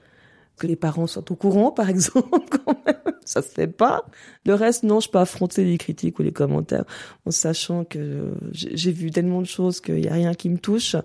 Que 0.56 0.66
les 0.66 0.76
parents 0.76 1.06
soient 1.06 1.30
au 1.30 1.34
courant, 1.34 1.72
par 1.72 1.90
exemple, 1.90 2.48
quand 2.64 2.86
même. 2.86 2.96
Ça 3.26 3.42
se 3.42 3.48
fait 3.48 3.66
pas. 3.66 4.06
Le 4.46 4.54
reste, 4.54 4.82
non, 4.82 5.00
je 5.00 5.10
peux 5.10 5.18
affronter 5.18 5.62
les 5.64 5.76
critiques 5.76 6.18
ou 6.18 6.22
les 6.22 6.32
commentaires 6.32 6.86
en 7.26 7.30
sachant 7.30 7.84
que 7.84 8.32
j'ai 8.52 8.92
vu 8.92 9.10
tellement 9.10 9.42
de 9.42 9.46
choses 9.46 9.82
qu'il 9.82 10.02
y 10.02 10.08
a 10.08 10.14
rien 10.14 10.32
qui 10.32 10.48
me 10.48 10.58
touche. 10.58 10.96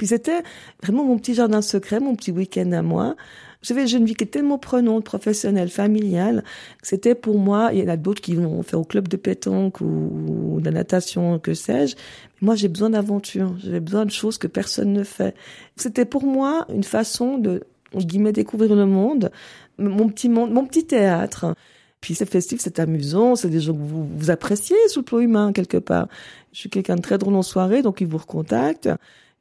Puis 0.00 0.06
c'était 0.06 0.42
vraiment 0.82 1.04
mon 1.04 1.18
petit 1.18 1.34
jardin 1.34 1.60
secret, 1.60 2.00
mon 2.00 2.16
petit 2.16 2.30
week-end 2.30 2.72
à 2.72 2.80
moi. 2.80 3.16
J'avais 3.60 3.84
une 3.84 4.06
vie 4.06 4.14
qui 4.14 4.24
est 4.24 4.28
tellement 4.28 4.56
prenante, 4.56 5.04
professionnelle, 5.04 5.68
familiale. 5.68 6.42
C'était 6.82 7.14
pour 7.14 7.38
moi, 7.38 7.68
il 7.74 7.80
y 7.80 7.82
en 7.82 7.88
a 7.88 7.98
d'autres 7.98 8.22
qui 8.22 8.34
vont 8.34 8.62
faire 8.62 8.80
au 8.80 8.84
club 8.84 9.08
de 9.08 9.18
pétanque 9.18 9.82
ou, 9.82 10.56
de 10.58 10.64
la 10.64 10.70
natation, 10.70 11.38
que 11.38 11.52
sais-je. 11.52 11.96
Moi, 12.40 12.54
j'ai 12.54 12.68
besoin 12.68 12.88
d'aventure. 12.88 13.54
J'avais 13.62 13.80
besoin 13.80 14.06
de 14.06 14.10
choses 14.10 14.38
que 14.38 14.46
personne 14.46 14.94
ne 14.94 15.04
fait. 15.04 15.34
C'était 15.76 16.06
pour 16.06 16.24
moi 16.24 16.64
une 16.72 16.82
façon 16.82 17.36
de, 17.36 17.64
on 17.92 17.98
guillemets, 17.98 18.32
découvrir 18.32 18.74
le 18.74 18.86
monde, 18.86 19.30
mon 19.76 20.08
petit 20.08 20.30
monde, 20.30 20.50
mon 20.50 20.64
petit 20.64 20.86
théâtre. 20.86 21.54
Puis 22.00 22.14
c'est 22.14 22.24
festif, 22.24 22.58
c'est 22.62 22.78
amusant, 22.78 23.36
c'est 23.36 23.50
des 23.50 23.60
gens 23.60 23.74
que 23.74 23.82
vous, 23.82 24.08
vous 24.16 24.30
appréciez 24.30 24.78
sous 24.88 25.00
le 25.00 25.04
plan 25.04 25.18
humain 25.18 25.52
quelque 25.52 25.76
part. 25.76 26.08
Je 26.54 26.60
suis 26.60 26.70
quelqu'un 26.70 26.96
de 26.96 27.02
très 27.02 27.18
drôle 27.18 27.34
en 27.34 27.42
soirée, 27.42 27.82
donc 27.82 28.00
ils 28.00 28.06
vous 28.06 28.16
recontactent. 28.16 28.88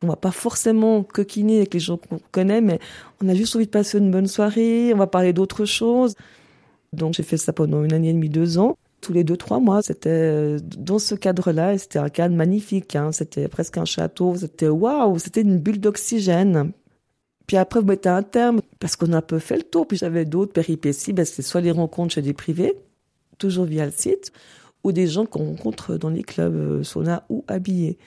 On 0.02 0.08
va 0.08 0.16
pas 0.16 0.32
forcément 0.32 1.04
coquiner 1.04 1.58
avec 1.58 1.74
les 1.74 1.80
gens 1.80 1.98
qu'on 1.98 2.20
connaît, 2.32 2.62
mais 2.62 2.80
on 3.22 3.28
a 3.28 3.36
juste 3.36 3.56
envie 3.56 3.66
de 3.66 3.72
passer 3.72 3.98
une 3.98 4.12
bonne 4.12 4.28
soirée, 4.28 4.94
on 4.94 4.98
va 4.98 5.08
parler 5.08 5.34
d'autres 5.34 5.66
choses. 5.66 6.16
Donc 6.94 7.14
j'ai 7.14 7.24
fait 7.24 7.38
ça 7.38 7.54
pendant 7.54 7.84
une 7.84 7.94
année 7.94 8.10
et 8.10 8.14
demie, 8.14 8.30
deux 8.30 8.58
ans. 8.58 8.78
Tous 9.02 9.14
les 9.14 9.24
deux, 9.24 9.38
trois 9.38 9.60
mois, 9.60 9.82
c'était 9.82 10.10
euh, 10.10 10.60
dans 10.62 11.00
ce 11.00 11.16
cadre-là, 11.16 11.74
et 11.74 11.78
c'était 11.78 12.00
un 12.00 12.10
cadre 12.10 12.36
magnifique. 12.36 12.96
Hein. 12.96 13.12
C'était 13.12 13.48
presque 13.48 13.78
un 13.78 13.86
château, 13.86 14.36
c'était 14.36 14.68
waouh, 14.68 15.18
c'était 15.20 15.42
une 15.42 15.58
bulle 15.58 15.80
d'oxygène. 15.80 16.72
Puis 17.48 17.58
après, 17.58 17.80
vous 17.80 17.86
mettez 17.86 18.10
un 18.10 18.24
terme, 18.24 18.62
parce 18.80 18.96
qu'on 18.96 19.14
a 19.14 19.18
un 19.18 19.22
peu 19.22 19.40
fait 19.40 19.58
le 19.58 19.64
tour. 19.64 19.88
Puis 19.88 19.98
j'avais 19.98 20.26
d'autres 20.26 20.54
péripéties, 20.54 21.14
ben, 21.14 21.26
c'est 21.26 21.42
soit 21.42 21.62
les 21.62 21.72
rencontres 21.72 22.14
chez 22.14 22.22
des 22.22 22.34
privés, 22.34 22.76
toujours 23.38 23.66
via 23.66 23.86
le 23.86 23.92
site, 23.92 24.32
ou 24.84 24.92
des 24.92 25.08
gens 25.08 25.26
qu'on 25.26 25.46
rencontre 25.46 25.98
dans 25.98 26.10
les 26.10 26.24
clubs 26.24 26.56
euh, 26.56 26.84
sauna 26.84 27.26
ou 27.30 27.44
habillés. 27.48 27.98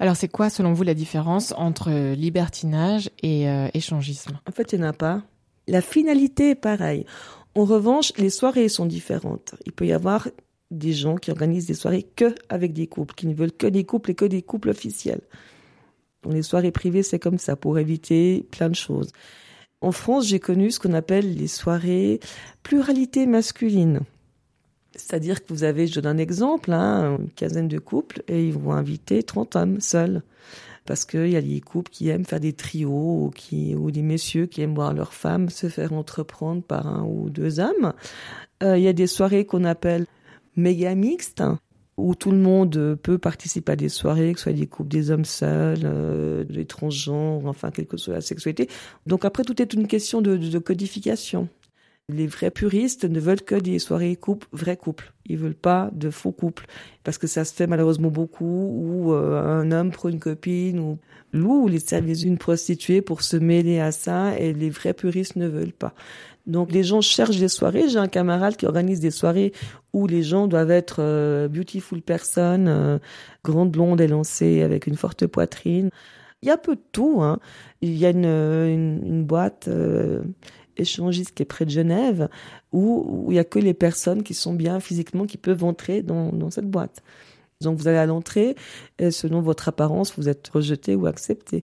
Alors, 0.00 0.16
c'est 0.16 0.28
quoi, 0.28 0.50
selon 0.50 0.72
vous, 0.72 0.84
la 0.84 0.94
différence 0.94 1.52
entre 1.56 1.90
libertinage 2.14 3.10
et 3.22 3.48
euh, 3.48 3.68
échangisme? 3.74 4.38
En 4.48 4.52
fait, 4.52 4.72
il 4.72 4.80
n'y 4.80 4.84
en 4.86 4.90
a 4.90 4.92
pas. 4.92 5.22
La 5.66 5.82
finalité 5.82 6.50
est 6.50 6.54
pareille. 6.54 7.04
En 7.54 7.64
revanche, 7.64 8.12
les 8.16 8.30
soirées 8.30 8.68
sont 8.68 8.86
différentes. 8.86 9.54
Il 9.66 9.72
peut 9.72 9.86
y 9.86 9.92
avoir 9.92 10.28
des 10.70 10.92
gens 10.92 11.16
qui 11.16 11.30
organisent 11.30 11.66
des 11.66 11.74
soirées 11.74 12.06
que 12.14 12.34
avec 12.48 12.72
des 12.72 12.86
couples, 12.86 13.14
qui 13.14 13.26
ne 13.26 13.34
veulent 13.34 13.52
que 13.52 13.66
des 13.66 13.84
couples 13.84 14.12
et 14.12 14.14
que 14.14 14.24
des 14.24 14.42
couples 14.42 14.68
officiels. 14.68 15.22
Dans 16.22 16.30
les 16.30 16.42
soirées 16.42 16.72
privées, 16.72 17.02
c'est 17.02 17.18
comme 17.18 17.38
ça, 17.38 17.56
pour 17.56 17.78
éviter 17.78 18.46
plein 18.50 18.68
de 18.68 18.74
choses. 18.74 19.12
En 19.80 19.92
France, 19.92 20.26
j'ai 20.26 20.40
connu 20.40 20.70
ce 20.70 20.80
qu'on 20.80 20.92
appelle 20.92 21.34
les 21.34 21.46
soirées 21.46 22.20
pluralité 22.62 23.26
masculine. 23.26 24.00
C'est-à-dire 24.98 25.44
que 25.44 25.52
vous 25.52 25.64
avez, 25.64 25.86
je 25.86 26.00
donne 26.00 26.16
un 26.16 26.18
exemple, 26.18 26.72
hein, 26.72 27.18
une 27.18 27.30
quinzaine 27.30 27.68
de 27.68 27.78
couples 27.78 28.22
et 28.28 28.46
ils 28.46 28.52
vont 28.52 28.72
inviter 28.72 29.22
30 29.22 29.56
hommes 29.56 29.80
seuls. 29.80 30.22
Parce 30.86 31.04
qu'il 31.04 31.28
y 31.28 31.36
a 31.36 31.42
des 31.42 31.60
couples 31.60 31.90
qui 31.90 32.08
aiment 32.08 32.24
faire 32.24 32.40
des 32.40 32.54
trios 32.54 33.24
ou, 33.26 33.30
qui, 33.34 33.74
ou 33.74 33.90
des 33.90 34.02
messieurs 34.02 34.46
qui 34.46 34.62
aiment 34.62 34.74
voir 34.74 34.94
leurs 34.94 35.12
femmes 35.12 35.50
se 35.50 35.68
faire 35.68 35.92
entreprendre 35.92 36.62
par 36.62 36.86
un 36.86 37.04
ou 37.04 37.28
deux 37.28 37.60
hommes. 37.60 37.92
Euh, 38.62 38.78
il 38.78 38.84
y 38.84 38.88
a 38.88 38.94
des 38.94 39.06
soirées 39.06 39.44
qu'on 39.44 39.64
appelle 39.64 40.06
méga 40.56 40.94
mixtes 40.94 41.42
où 41.98 42.14
tout 42.14 42.30
le 42.30 42.38
monde 42.38 42.96
peut 43.02 43.18
participer 43.18 43.72
à 43.72 43.76
des 43.76 43.88
soirées, 43.88 44.32
que 44.32 44.38
ce 44.38 44.44
soit 44.44 44.52
des 44.52 44.66
couples 44.66 44.88
des 44.88 45.10
hommes 45.10 45.24
seuls, 45.24 45.80
euh, 45.84 46.44
des 46.44 46.64
transgenres, 46.64 47.44
enfin, 47.46 47.70
quelle 47.70 47.86
que 47.86 47.96
soit 47.96 48.14
la 48.14 48.20
sexualité. 48.20 48.68
Donc 49.06 49.24
après, 49.24 49.42
tout 49.42 49.60
est 49.60 49.74
une 49.74 49.88
question 49.88 50.22
de, 50.22 50.36
de 50.36 50.58
codification. 50.58 51.48
Les 52.10 52.26
vrais 52.26 52.50
puristes 52.50 53.04
ne 53.04 53.20
veulent 53.20 53.42
que 53.42 53.54
des 53.54 53.78
soirées 53.78 54.16
couples, 54.16 54.48
vrais 54.52 54.78
couples. 54.78 55.12
Ils 55.26 55.36
veulent 55.36 55.52
pas 55.52 55.90
de 55.92 56.08
faux 56.08 56.32
couples. 56.32 56.64
Parce 57.04 57.18
que 57.18 57.26
ça 57.26 57.44
se 57.44 57.52
fait 57.52 57.66
malheureusement 57.66 58.08
beaucoup, 58.08 58.44
où 58.44 59.12
euh, 59.12 59.42
un 59.42 59.70
homme 59.72 59.90
prend 59.90 60.08
une 60.08 60.18
copine, 60.18 60.78
ou 60.78 60.98
loue 61.34 61.68
les 61.68 61.80
services 61.80 62.20
d'une 62.20 62.38
prostituée 62.38 63.02
pour 63.02 63.20
se 63.20 63.36
mêler 63.36 63.78
à 63.78 63.92
ça, 63.92 64.38
et 64.38 64.54
les 64.54 64.70
vrais 64.70 64.94
puristes 64.94 65.36
ne 65.36 65.48
veulent 65.48 65.74
pas. 65.74 65.92
Donc 66.46 66.72
les 66.72 66.82
gens 66.82 67.02
cherchent 67.02 67.36
des 67.36 67.48
soirées. 67.48 67.90
J'ai 67.90 67.98
un 67.98 68.08
camarade 68.08 68.56
qui 68.56 68.64
organise 68.64 69.00
des 69.00 69.10
soirées 69.10 69.52
où 69.92 70.06
les 70.06 70.22
gens 70.22 70.46
doivent 70.46 70.70
être 70.70 71.00
euh, 71.00 71.46
beautiful 71.46 72.00
personnes, 72.00 72.68
euh, 72.68 72.98
grande 73.44 73.70
blonde 73.70 74.00
élancée 74.00 74.62
avec 74.62 74.86
une 74.86 74.96
forte 74.96 75.26
poitrine. 75.26 75.90
Il 76.40 76.48
y 76.48 76.50
a 76.50 76.56
peu 76.56 76.76
de 76.76 76.82
tout. 76.90 77.20
Hein. 77.20 77.38
Il 77.82 77.98
y 77.98 78.06
a 78.06 78.10
une, 78.10 78.24
une, 78.24 79.02
une 79.04 79.24
boîte 79.24 79.68
échangiste 80.78 81.32
qui 81.32 81.42
est 81.42 81.46
près 81.46 81.64
de 81.64 81.70
Genève, 81.70 82.28
où, 82.72 83.26
il 83.30 83.36
y 83.36 83.38
a 83.38 83.44
que 83.44 83.58
les 83.58 83.74
personnes 83.74 84.22
qui 84.22 84.34
sont 84.34 84.54
bien 84.54 84.80
physiquement 84.80 85.26
qui 85.26 85.36
peuvent 85.36 85.64
entrer 85.64 86.02
dans, 86.02 86.32
dans 86.32 86.50
cette 86.50 86.70
boîte. 86.70 87.02
Donc 87.60 87.76
vous 87.76 87.88
allez 87.88 87.98
à 87.98 88.06
l'entrée, 88.06 88.54
et 89.00 89.10
selon 89.10 89.40
votre 89.40 89.68
apparence, 89.68 90.12
vous 90.16 90.28
êtes 90.28 90.48
rejeté 90.48 90.94
ou 90.94 91.06
accepté. 91.06 91.62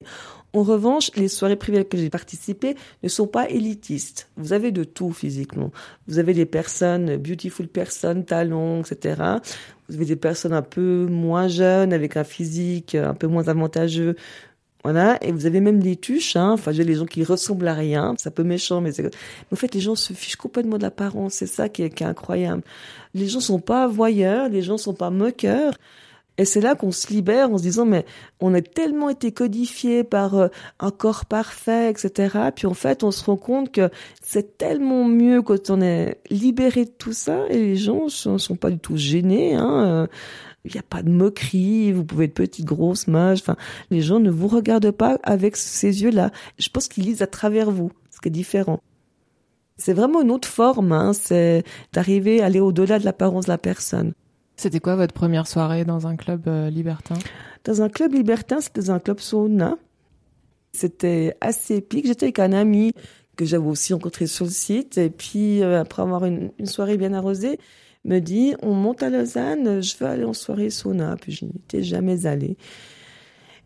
En 0.51 0.63
revanche, 0.63 1.09
les 1.15 1.29
soirées 1.29 1.55
privées 1.55 1.85
que 1.85 1.97
j'ai 1.97 2.09
participé 2.09 2.75
ne 3.01 3.07
sont 3.07 3.27
pas 3.27 3.49
élitistes. 3.49 4.29
Vous 4.35 4.51
avez 4.51 4.71
de 4.71 4.83
tout 4.83 5.11
physiquement. 5.11 5.71
Vous 6.07 6.19
avez 6.19 6.33
des 6.33 6.45
personnes, 6.45 7.15
beautiful 7.17 7.67
personnes, 7.67 8.25
talons, 8.25 8.81
etc. 8.81 9.21
Vous 9.87 9.95
avez 9.95 10.05
des 10.05 10.15
personnes 10.15 10.53
un 10.53 10.61
peu 10.61 11.07
moins 11.09 11.47
jeunes, 11.47 11.93
avec 11.93 12.17
un 12.17 12.23
physique 12.25 12.95
un 12.95 13.13
peu 13.13 13.27
moins 13.27 13.47
avantageux. 13.47 14.15
Voilà, 14.85 15.17
et 15.23 15.31
vous 15.31 15.47
avez 15.47 15.61
même 15.61 15.79
des 15.79 15.95
tuches, 15.95 16.35
hein. 16.35 16.51
Enfin, 16.51 16.71
j'ai 16.71 16.83
les 16.83 16.93
gens 16.93 17.07
qui 17.07 17.23
ressemblent 17.23 17.67
à 17.67 17.73
rien. 17.73 18.13
C'est 18.19 18.29
un 18.29 18.31
peu 18.31 18.43
méchant, 18.43 18.81
mais 18.81 18.91
c'est. 18.91 19.09
En 19.51 19.55
fait, 19.55 19.73
les 19.73 19.79
gens 19.79 19.95
se 19.95 20.13
fichent 20.13 20.35
complètement 20.35 20.77
de 20.77 20.83
l'apparence. 20.83 21.33
C'est 21.33 21.47
ça 21.47 21.69
qui 21.69 21.81
est, 21.81 21.89
qui 21.89 22.03
est, 22.03 22.05
incroyable. 22.05 22.61
Les 23.15 23.27
gens 23.27 23.39
sont 23.39 23.59
pas 23.59 23.87
voyeurs, 23.87 24.47
les 24.47 24.61
gens 24.61 24.77
sont 24.77 24.93
pas 24.93 25.09
moqueurs. 25.09 25.73
Et 26.37 26.45
c'est 26.45 26.61
là 26.61 26.75
qu'on 26.75 26.91
se 26.91 27.07
libère 27.07 27.49
en 27.49 27.57
se 27.57 27.63
disant, 27.63 27.85
mais 27.85 28.05
on 28.39 28.53
a 28.53 28.61
tellement 28.61 29.09
été 29.09 29.31
codifié 29.31 30.03
par 30.03 30.35
euh, 30.35 30.49
un 30.79 30.91
corps 30.91 31.25
parfait, 31.25 31.89
etc. 31.89 32.51
Puis 32.55 32.67
en 32.67 32.75
fait, 32.75 33.03
on 33.03 33.09
se 33.09 33.23
rend 33.23 33.37
compte 33.37 33.71
que 33.71 33.89
c'est 34.21 34.59
tellement 34.59 35.05
mieux 35.05 35.41
quand 35.41 35.71
on 35.71 35.81
est 35.81 36.19
libéré 36.29 36.85
de 36.85 36.91
tout 36.91 37.13
ça 37.13 37.47
et 37.49 37.57
les 37.57 37.75
gens 37.75 38.07
sont, 38.07 38.37
sont 38.37 38.55
pas 38.55 38.69
du 38.69 38.77
tout 38.77 38.97
gênés. 38.97 39.55
Hein. 39.55 39.83
Euh, 39.83 40.07
il 40.65 40.71
n'y 40.73 40.79
a 40.79 40.83
pas 40.83 41.03
de 41.03 41.09
moquerie, 41.09 41.91
vous 41.91 42.03
pouvez 42.03 42.25
être 42.25 42.33
petite, 42.33 42.65
grosse, 42.65 43.07
moche. 43.07 43.39
Enfin, 43.41 43.55
les 43.91 44.01
gens 44.01 44.19
ne 44.19 44.31
vous 44.31 44.47
regardent 44.47 44.91
pas 44.91 45.19
avec 45.23 45.55
ces 45.55 46.03
yeux-là. 46.03 46.31
Je 46.57 46.69
pense 46.69 46.87
qu'ils 46.87 47.05
lisent 47.05 47.21
à 47.21 47.27
travers 47.27 47.71
vous, 47.71 47.91
ce 48.09 48.19
qui 48.19 48.29
est 48.29 48.31
différent. 48.31 48.81
C'est 49.77 49.93
vraiment 49.93 50.21
une 50.21 50.31
autre 50.31 50.47
forme, 50.47 50.91
hein, 50.91 51.13
c'est 51.13 51.63
d'arriver 51.93 52.41
à 52.41 52.45
aller 52.45 52.59
au-delà 52.59 52.97
de 52.97 53.05
l'apparence 53.05 53.45
de 53.45 53.51
la 53.51 53.57
personne. 53.57 54.13
C'était 54.55 54.79
quoi 54.79 54.95
votre 54.95 55.13
première 55.13 55.47
soirée 55.47 55.83
dans 55.83 56.07
un 56.07 56.15
club 56.15 56.47
euh, 56.47 56.69
libertin? 56.69 57.15
Dans 57.65 57.81
un 57.81 57.89
club 57.89 58.13
libertin, 58.13 58.61
c'était 58.61 58.81
dans 58.81 58.91
un 58.91 58.99
club 58.99 59.19
sauna. 59.19 59.77
C'était 60.71 61.35
assez 61.41 61.75
épique. 61.75 62.07
J'étais 62.07 62.27
avec 62.27 62.39
un 62.39 62.53
ami 62.53 62.93
que 63.35 63.43
j'avais 63.43 63.67
aussi 63.67 63.93
rencontré 63.93 64.27
sur 64.27 64.45
le 64.45 64.51
site. 64.51 64.97
Et 64.97 65.09
puis, 65.09 65.61
euh, 65.61 65.81
après 65.81 66.01
avoir 66.01 66.23
une, 66.23 66.51
une 66.57 66.67
soirée 66.67 66.95
bien 66.95 67.11
arrosée, 67.13 67.59
me 68.05 68.19
dit 68.19 68.55
on 68.61 68.73
monte 68.73 69.03
à 69.03 69.09
Lausanne, 69.09 69.81
je 69.81 69.97
veux 69.97 70.07
aller 70.07 70.23
en 70.23 70.33
soirée 70.33 70.69
sauna. 70.69 71.15
Puis 71.19 71.31
je 71.33 71.45
n'étais 71.45 71.83
jamais 71.83 72.25
allée. 72.25 72.57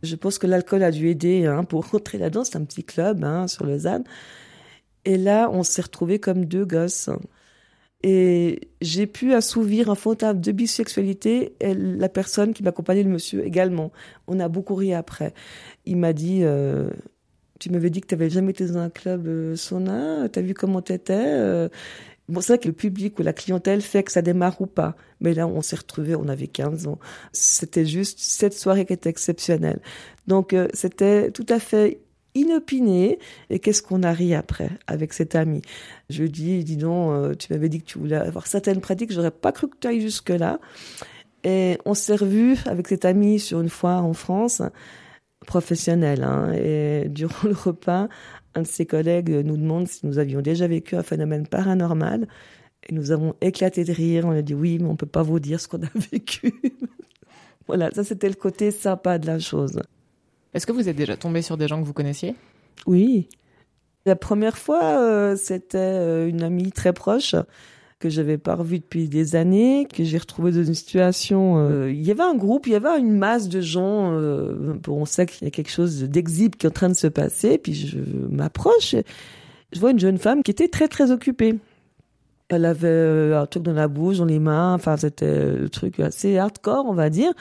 Je 0.01 0.15
pense 0.15 0.37
que 0.37 0.47
l'alcool 0.47 0.83
a 0.83 0.91
dû 0.91 1.09
aider 1.09 1.45
hein, 1.45 1.63
pour 1.63 1.87
rentrer 1.91 2.17
là-dedans. 2.17 2.43
C'est 2.43 2.57
un 2.57 2.65
petit 2.65 2.83
club 2.83 3.23
hein, 3.23 3.47
sur 3.47 3.65
Lausanne. 3.65 4.03
Et 5.05 5.17
là, 5.17 5.49
on 5.51 5.63
s'est 5.63 5.81
retrouvés 5.81 6.19
comme 6.19 6.45
deux 6.45 6.65
gosses. 6.65 7.09
Et 8.01 8.69
j'ai 8.81 9.07
pu 9.07 9.33
assouvir 9.33 9.89
un 9.89 9.95
fantasme 9.95 10.39
de 10.39 10.51
bisexualité 10.53 11.55
et 11.59 11.73
la 11.73 12.07
personne 12.07 12.53
qui 12.53 12.63
m'accompagnait, 12.63 13.03
le 13.03 13.09
monsieur, 13.09 13.45
également. 13.45 13.91
On 14.27 14.39
a 14.39 14.47
beaucoup 14.47 14.75
ri 14.75 14.93
après. 14.93 15.33
Il 15.85 15.97
m'a 15.97 16.13
dit, 16.13 16.39
euh, 16.43 16.89
tu 17.59 17.69
m'avais 17.69 17.89
dit 17.89 17.99
que 17.99 18.07
tu 18.07 18.15
n'avais 18.15 18.29
jamais 18.29 18.51
été 18.51 18.65
dans 18.67 18.77
un 18.77 18.89
club 18.89 19.27
euh, 19.27 19.55
sauna, 19.57 20.29
tu 20.29 20.39
as 20.39 20.41
vu 20.41 20.53
comment 20.53 20.81
tu 20.81 20.93
étais 20.93 21.13
euh, 21.17 21.67
Bon, 22.29 22.41
c'est 22.41 22.53
vrai 22.53 22.59
que 22.59 22.67
le 22.67 22.73
public 22.73 23.17
ou 23.19 23.23
la 23.23 23.33
clientèle 23.33 23.81
fait 23.81 24.03
que 24.03 24.11
ça 24.11 24.21
démarre 24.21 24.61
ou 24.61 24.67
pas. 24.67 24.95
Mais 25.19 25.33
là, 25.33 25.47
on 25.47 25.61
s'est 25.61 25.75
retrouvés, 25.75 26.15
on 26.15 26.27
avait 26.27 26.47
15 26.47 26.87
ans. 26.87 26.99
C'était 27.33 27.85
juste 27.85 28.19
cette 28.19 28.53
soirée 28.53 28.85
qui 28.85 28.93
était 28.93 29.09
exceptionnelle. 29.09 29.79
Donc, 30.27 30.53
euh, 30.53 30.67
c'était 30.73 31.31
tout 31.31 31.45
à 31.49 31.59
fait 31.59 32.01
inopiné. 32.35 33.19
Et 33.49 33.59
qu'est-ce 33.59 33.81
qu'on 33.81 34.03
a 34.03 34.11
ri 34.11 34.35
après 34.35 34.69
avec 34.87 35.13
cet 35.13 35.35
ami? 35.35 35.61
Je 36.09 36.21
lui 36.21 36.29
dis, 36.29 36.63
dis 36.63 36.77
donc, 36.77 37.11
euh, 37.11 37.35
tu 37.35 37.51
m'avais 37.51 37.69
dit 37.69 37.79
que 37.81 37.85
tu 37.85 37.97
voulais 37.97 38.15
avoir 38.15 38.47
certaines 38.47 38.81
pratiques, 38.81 39.11
j'aurais 39.11 39.31
pas 39.31 39.51
cru 39.51 39.67
que 39.67 39.77
tu 39.79 39.87
ailles 39.87 40.01
jusque-là. 40.01 40.59
Et 41.43 41.77
on 41.85 41.93
s'est 41.93 42.15
revu 42.15 42.57
avec 42.65 42.87
cet 42.87 43.05
ami 43.05 43.39
sur 43.39 43.61
une 43.61 43.69
fois 43.69 43.97
en 43.97 44.13
France, 44.13 44.61
professionnel. 45.47 46.23
Hein, 46.23 46.53
et 46.53 47.07
durant 47.09 47.35
le 47.47 47.55
repas, 47.55 48.07
un 48.59 48.61
de 48.63 48.67
ses 48.67 48.85
collègues 48.85 49.29
nous 49.29 49.57
demande 49.57 49.87
si 49.87 50.05
nous 50.05 50.19
avions 50.19 50.41
déjà 50.41 50.67
vécu 50.67 50.95
un 50.95 51.03
phénomène 51.03 51.47
paranormal. 51.47 52.27
Et 52.87 52.93
nous 52.93 53.11
avons 53.11 53.35
éclaté 53.41 53.83
de 53.83 53.91
rire. 53.91 54.25
On 54.25 54.31
a 54.31 54.41
dit 54.41 54.53
oui, 54.53 54.77
mais 54.79 54.87
on 54.87 54.95
peut 54.95 55.05
pas 55.05 55.23
vous 55.23 55.39
dire 55.39 55.59
ce 55.59 55.67
qu'on 55.67 55.83
a 55.83 55.89
vécu. 56.11 56.53
voilà, 57.67 57.89
ça 57.91 58.03
c'était 58.03 58.29
le 58.29 58.35
côté 58.35 58.71
sympa 58.71 59.17
de 59.17 59.27
la 59.27 59.39
chose. 59.39 59.81
Est-ce 60.53 60.65
que 60.65 60.71
vous 60.71 60.89
êtes 60.89 60.95
déjà 60.95 61.17
tombé 61.17 61.41
sur 61.41 61.57
des 61.57 61.67
gens 61.67 61.79
que 61.81 61.85
vous 61.85 61.93
connaissiez? 61.93 62.35
Oui. 62.87 63.27
La 64.05 64.15
première 64.15 64.57
fois, 64.57 65.01
euh, 65.01 65.35
c'était 65.35 65.77
euh, 65.77 66.27
une 66.27 66.41
amie 66.41 66.71
très 66.71 66.93
proche 66.93 67.35
que 67.99 68.09
j'avais 68.09 68.37
pas 68.37 68.55
revu 68.55 68.79
depuis 68.79 69.09
des 69.09 69.35
années, 69.35 69.85
que 69.93 70.03
j'ai 70.03 70.17
retrouvé 70.17 70.51
dans 70.51 70.63
une 70.63 70.73
situation. 70.73 71.57
Euh, 71.57 71.91
il 71.91 72.01
y 72.01 72.11
avait 72.11 72.23
un 72.23 72.35
groupe, 72.35 72.65
il 72.65 72.71
y 72.71 72.75
avait 72.75 72.97
une 72.97 73.17
masse 73.17 73.49
de 73.49 73.59
gens. 73.59 74.13
Euh, 74.13 74.79
on 74.87 75.05
sait 75.05 75.25
qu'il 75.25 75.43
y 75.43 75.47
a 75.47 75.51
quelque 75.51 75.71
chose 75.71 76.03
d'exhibe 76.03 76.55
qui 76.55 76.65
est 76.65 76.69
en 76.69 76.73
train 76.73 76.89
de 76.89 76.93
se 76.93 77.07
passer. 77.07 77.57
Puis 77.57 77.73
je 77.73 77.99
m'approche, 78.29 78.95
je 79.73 79.79
vois 79.79 79.91
une 79.91 79.99
jeune 79.99 80.17
femme 80.17 80.43
qui 80.43 80.51
était 80.51 80.69
très 80.69 80.87
très 80.87 81.11
occupée. 81.11 81.59
Elle 82.47 82.65
avait 82.65 82.87
euh, 82.87 83.41
un 83.41 83.45
truc 83.45 83.63
dans 83.63 83.73
la 83.73 83.89
bouche, 83.89 84.17
dans 84.17 84.25
les 84.25 84.39
mains. 84.39 84.73
Enfin, 84.73 84.95
c'était 84.95 85.51
le 85.51 85.69
truc 85.69 85.99
assez 85.99 86.37
hardcore, 86.37 86.85
on 86.87 86.93
va 86.93 87.09
dire 87.09 87.33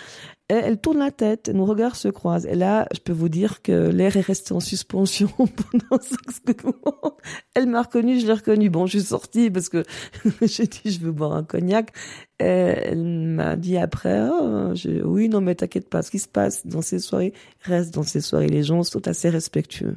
elle, 0.49 0.81
tourne 0.81 0.99
la 0.99 1.11
tête, 1.11 1.51
nos 1.51 1.67
regards 1.67 1.97
se 1.97 2.09
croisent. 2.09 2.47
Et 2.47 2.55
là, 2.55 2.89
je 2.95 3.01
peux 3.01 3.13
vous 3.13 3.29
dire 3.29 3.61
que 3.61 3.91
l'air 3.91 4.17
est 4.17 4.23
resté 4.23 4.55
en 4.55 4.61
suspension 4.61 5.29
pendant 5.37 6.03
cinq 6.03 6.57
secondes. 6.57 7.15
Elle 7.55 7.67
m'a 7.67 7.83
reconnu, 7.83 8.19
je 8.19 8.27
l'ai 8.27 8.33
reconnu. 8.33 8.71
Bon, 8.71 8.87
je 8.87 8.99
suis 8.99 9.09
sortie 9.09 9.51
parce 9.51 9.69
que 9.69 9.85
j'ai 10.43 10.67
dit 10.67 10.91
je 10.91 11.01
veux 11.01 11.13
boire 11.13 11.35
un 11.35 11.45
cognac. 11.45 11.93
Et 12.41 12.45
elle 12.45 13.05
m'a 13.05 13.57
dit 13.57 13.77
après, 13.77 14.29
oh, 14.31 14.73
oui, 15.05 15.29
non 15.29 15.41
mais 15.41 15.55
t'inquiète 15.55 15.91
pas, 15.91 16.03
ce 16.03 16.11
qui 16.11 16.21
se 16.21 16.29
passe 16.29 16.67
dans 16.67 16.83
ces 16.83 17.01
soirées 17.01 17.35
reste 17.63 17.93
dans 17.93 18.03
ces 18.03 18.21
soirées. 18.21 18.49
Les 18.49 18.63
gens 18.63 18.83
sont 18.85 19.07
assez 19.07 19.29
respectueux. 19.29 19.97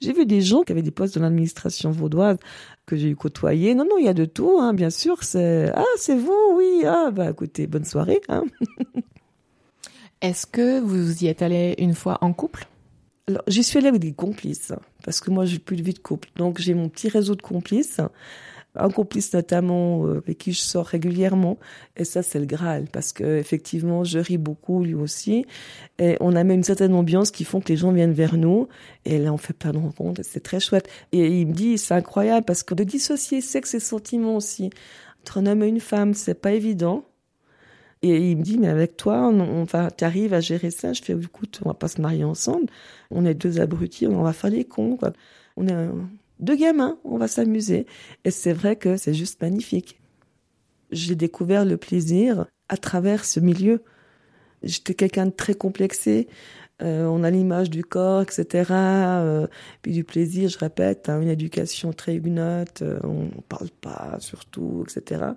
J'ai 0.00 0.12
vu 0.12 0.26
des 0.26 0.42
gens 0.42 0.62
qui 0.62 0.72
avaient 0.72 0.82
des 0.82 0.90
postes 0.90 1.14
dans 1.14 1.22
l'administration 1.22 1.90
vaudoise 1.90 2.36
que 2.84 2.96
j'ai 2.96 3.08
eu 3.08 3.16
côtoyé. 3.16 3.74
Non, 3.74 3.84
non, 3.88 3.96
il 3.98 4.04
y 4.04 4.08
a 4.08 4.14
de 4.14 4.26
tout, 4.26 4.58
hein, 4.60 4.74
bien 4.74 4.90
sûr. 4.90 5.22
C'est 5.22 5.70
ah, 5.74 5.84
c'est 5.96 6.16
vous, 6.16 6.54
oui. 6.54 6.82
Ah, 6.84 7.10
bah 7.10 7.30
écoutez, 7.30 7.66
bonne 7.66 7.84
soirée. 7.84 8.20
Hein. 8.28 8.44
Est-ce 10.22 10.46
que 10.46 10.80
vous 10.80 11.24
y 11.24 11.26
êtes 11.26 11.42
allé 11.42 11.74
une 11.78 11.94
fois 11.94 12.18
en 12.22 12.32
couple? 12.32 12.66
Alors, 13.28 13.42
j'y 13.48 13.62
suis 13.62 13.78
allée 13.78 13.88
avec 13.88 14.00
des 14.00 14.12
complices, 14.12 14.72
parce 15.04 15.20
que 15.20 15.30
moi, 15.30 15.44
j'ai 15.44 15.58
plus 15.58 15.76
de 15.76 15.82
vie 15.82 15.92
de 15.92 15.98
couple. 15.98 16.28
Donc, 16.36 16.58
j'ai 16.58 16.74
mon 16.74 16.88
petit 16.88 17.08
réseau 17.08 17.34
de 17.34 17.42
complices, 17.42 18.00
un 18.76 18.88
complice 18.88 19.32
notamment 19.34 20.06
euh, 20.06 20.18
avec 20.18 20.38
qui 20.38 20.52
je 20.52 20.60
sors 20.60 20.86
régulièrement. 20.86 21.58
Et 21.96 22.04
ça, 22.04 22.22
c'est 22.22 22.38
le 22.38 22.46
Graal, 22.46 22.86
parce 22.90 23.12
que 23.12 23.38
effectivement, 23.38 24.04
je 24.04 24.18
ris 24.18 24.38
beaucoup, 24.38 24.84
lui 24.84 24.94
aussi. 24.94 25.44
Et 25.98 26.16
on 26.20 26.36
a 26.36 26.42
une 26.42 26.62
certaine 26.62 26.94
ambiance 26.94 27.30
qui 27.30 27.44
font 27.44 27.60
que 27.60 27.68
les 27.68 27.76
gens 27.76 27.92
viennent 27.92 28.12
vers 28.12 28.36
nous. 28.36 28.68
Et 29.04 29.18
là, 29.18 29.32
on 29.32 29.38
fait 29.38 29.54
plein 29.54 29.72
de 29.72 29.78
rencontres, 29.78 30.20
c'est 30.24 30.42
très 30.42 30.60
chouette. 30.60 30.88
Et 31.12 31.40
il 31.40 31.48
me 31.48 31.52
dit, 31.52 31.78
c'est 31.78 31.94
incroyable, 31.94 32.46
parce 32.46 32.62
que 32.62 32.74
de 32.74 32.84
dissocier 32.84 33.40
sexe 33.40 33.74
et 33.74 33.80
sentiments 33.80 34.36
aussi, 34.36 34.70
entre 35.20 35.38
un 35.38 35.46
homme 35.46 35.62
et 35.62 35.68
une 35.68 35.80
femme, 35.80 36.14
c'est 36.14 36.40
pas 36.40 36.52
évident. 36.52 37.04
Et 38.10 38.30
il 38.30 38.38
me 38.38 38.42
dit, 38.42 38.58
mais 38.58 38.68
avec 38.68 38.96
toi, 38.96 39.28
on, 39.28 39.64
va, 39.64 39.90
t'arrives 39.90 40.34
à 40.34 40.40
gérer 40.40 40.70
ça. 40.70 40.92
Je 40.92 41.02
fais, 41.02 41.12
écoute, 41.12 41.60
on 41.64 41.68
va 41.68 41.74
pas 41.74 41.88
se 41.88 42.00
marier 42.00 42.24
ensemble. 42.24 42.66
On 43.10 43.24
est 43.24 43.34
deux 43.34 43.60
abrutis, 43.60 44.06
on 44.06 44.22
va 44.22 44.32
faire 44.32 44.50
les 44.50 44.64
cons. 44.64 44.98
On 45.56 45.68
est 45.68 45.88
deux 46.40 46.56
gamins, 46.56 46.98
on 47.04 47.18
va 47.18 47.28
s'amuser. 47.28 47.86
Et 48.24 48.30
c'est 48.30 48.52
vrai 48.52 48.76
que 48.76 48.96
c'est 48.96 49.14
juste 49.14 49.40
magnifique. 49.40 50.00
J'ai 50.90 51.14
découvert 51.14 51.64
le 51.64 51.76
plaisir 51.76 52.46
à 52.68 52.76
travers 52.76 53.24
ce 53.24 53.40
milieu. 53.40 53.82
J'étais 54.62 54.94
quelqu'un 54.94 55.26
de 55.26 55.30
très 55.30 55.54
complexé. 55.54 56.28
Euh, 56.82 57.06
on 57.06 57.24
a 57.24 57.30
l'image 57.30 57.70
du 57.70 57.84
corps, 57.84 58.22
etc. 58.22 58.70
Euh, 58.70 59.46
puis 59.80 59.92
du 59.92 60.04
plaisir, 60.04 60.50
je 60.50 60.58
répète, 60.58 61.08
hein, 61.08 61.20
une 61.20 61.28
éducation 61.28 61.92
très 61.92 62.14
huguenote, 62.14 62.82
euh, 62.82 62.98
on 63.02 63.24
ne 63.24 63.40
parle 63.48 63.70
pas 63.80 64.16
surtout, 64.20 64.84
etc. 64.86 65.30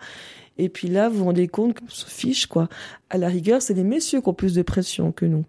Et 0.58 0.68
puis 0.68 0.90
là, 0.90 1.08
vous 1.08 1.20
vous 1.20 1.26
rendez 1.26 1.48
compte 1.48 1.80
qu'on 1.80 1.88
se 1.88 2.06
fiche, 2.06 2.48
quoi. 2.48 2.68
À 3.10 3.18
la 3.18 3.30
rigueur, 3.30 3.62
c'est 3.62 3.74
les 3.74 3.86
messieurs 3.86 4.20
qui 4.22 4.28
ont 4.28 4.34
plus 4.34 4.54
de 4.54 4.62
pression 4.62 5.14
que 5.14 5.26
nous. 5.26 5.46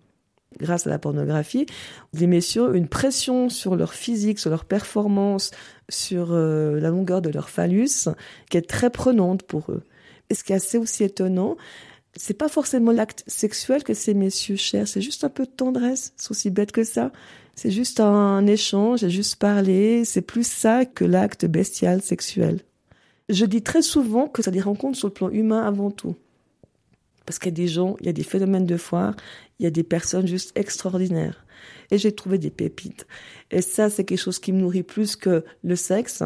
Grâce 0.61 0.87
à 0.87 0.90
la 0.90 0.99
pornographie, 0.99 1.66
les 2.12 2.26
messieurs 2.26 2.70
ont 2.70 2.75
une 2.75 2.88
pression 2.88 3.49
sur 3.49 3.75
leur 3.75 3.94
physique, 3.94 4.38
sur 4.38 4.50
leur 4.50 4.64
performance, 4.64 5.50
sur 5.88 6.32
la 6.32 6.90
longueur 6.90 7.23
de 7.23 7.30
leur 7.30 7.50
phallus, 7.50 8.09
qui 8.50 8.56
est 8.56 8.68
très 8.68 8.90
prenante 8.90 9.44
pour 9.44 9.70
eux. 9.70 9.85
Et 10.28 10.35
ce 10.35 10.42
qui 10.42 10.52
est 10.52 10.56
assez 10.56 10.76
aussi 10.76 11.04
étonnant, 11.04 11.56
c'est 12.16 12.34
pas 12.34 12.48
forcément 12.48 12.92
l'acte 12.92 13.24
sexuel 13.26 13.84
que 13.84 13.94
ces 13.94 14.14
messieurs 14.14 14.56
cherchent, 14.56 14.90
c'est 14.90 15.00
juste 15.00 15.24
un 15.24 15.28
peu 15.28 15.44
de 15.44 15.50
tendresse, 15.50 16.12
c'est 16.16 16.30
aussi 16.30 16.50
bête 16.50 16.72
que 16.72 16.84
ça. 16.84 17.12
C'est 17.54 17.70
juste 17.70 18.00
un 18.00 18.46
échange, 18.46 19.00
c'est 19.00 19.10
juste 19.10 19.36
parler, 19.36 20.04
c'est 20.04 20.22
plus 20.22 20.46
ça 20.46 20.86
que 20.86 21.04
l'acte 21.04 21.44
bestial 21.44 22.00
sexuel. 22.00 22.60
Je 23.28 23.44
dis 23.44 23.62
très 23.62 23.82
souvent 23.82 24.28
que 24.28 24.42
ça 24.42 24.50
des 24.50 24.60
rencontres 24.60 24.98
sur 24.98 25.08
le 25.08 25.14
plan 25.14 25.30
humain 25.30 25.62
avant 25.62 25.90
tout. 25.90 26.16
Parce 27.26 27.38
qu'il 27.38 27.50
y 27.50 27.54
a 27.54 27.56
des 27.56 27.68
gens, 27.68 27.96
il 28.00 28.06
y 28.06 28.08
a 28.08 28.12
des 28.12 28.24
phénomènes 28.24 28.66
de 28.66 28.76
foire, 28.76 29.14
il 29.58 29.64
y 29.64 29.66
a 29.66 29.70
des 29.70 29.84
personnes 29.84 30.26
juste 30.26 30.52
extraordinaires. 30.56 31.44
Et 31.90 31.98
j'ai 31.98 32.12
trouvé 32.12 32.38
des 32.38 32.50
pépites. 32.50 33.06
Et 33.50 33.62
ça, 33.62 33.90
c'est 33.90 34.04
quelque 34.04 34.18
chose 34.18 34.38
qui 34.38 34.52
me 34.52 34.60
nourrit 34.60 34.82
plus 34.82 35.16
que 35.16 35.44
le 35.62 35.76
sexe. 35.76 36.22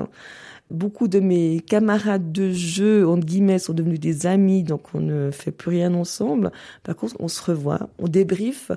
Beaucoup 0.70 1.08
de 1.08 1.20
mes 1.20 1.60
camarades 1.60 2.32
de 2.32 2.50
jeu, 2.50 3.06
entre 3.06 3.26
guillemets, 3.26 3.58
sont 3.58 3.74
devenus 3.74 4.00
des 4.00 4.26
amis, 4.26 4.62
donc 4.62 4.94
on 4.94 5.00
ne 5.00 5.30
fait 5.30 5.52
plus 5.52 5.70
rien 5.70 5.92
ensemble. 5.94 6.52
Par 6.82 6.96
contre, 6.96 7.16
on 7.20 7.28
se 7.28 7.42
revoit, 7.42 7.90
on 7.98 8.08
débriefe. 8.08 8.72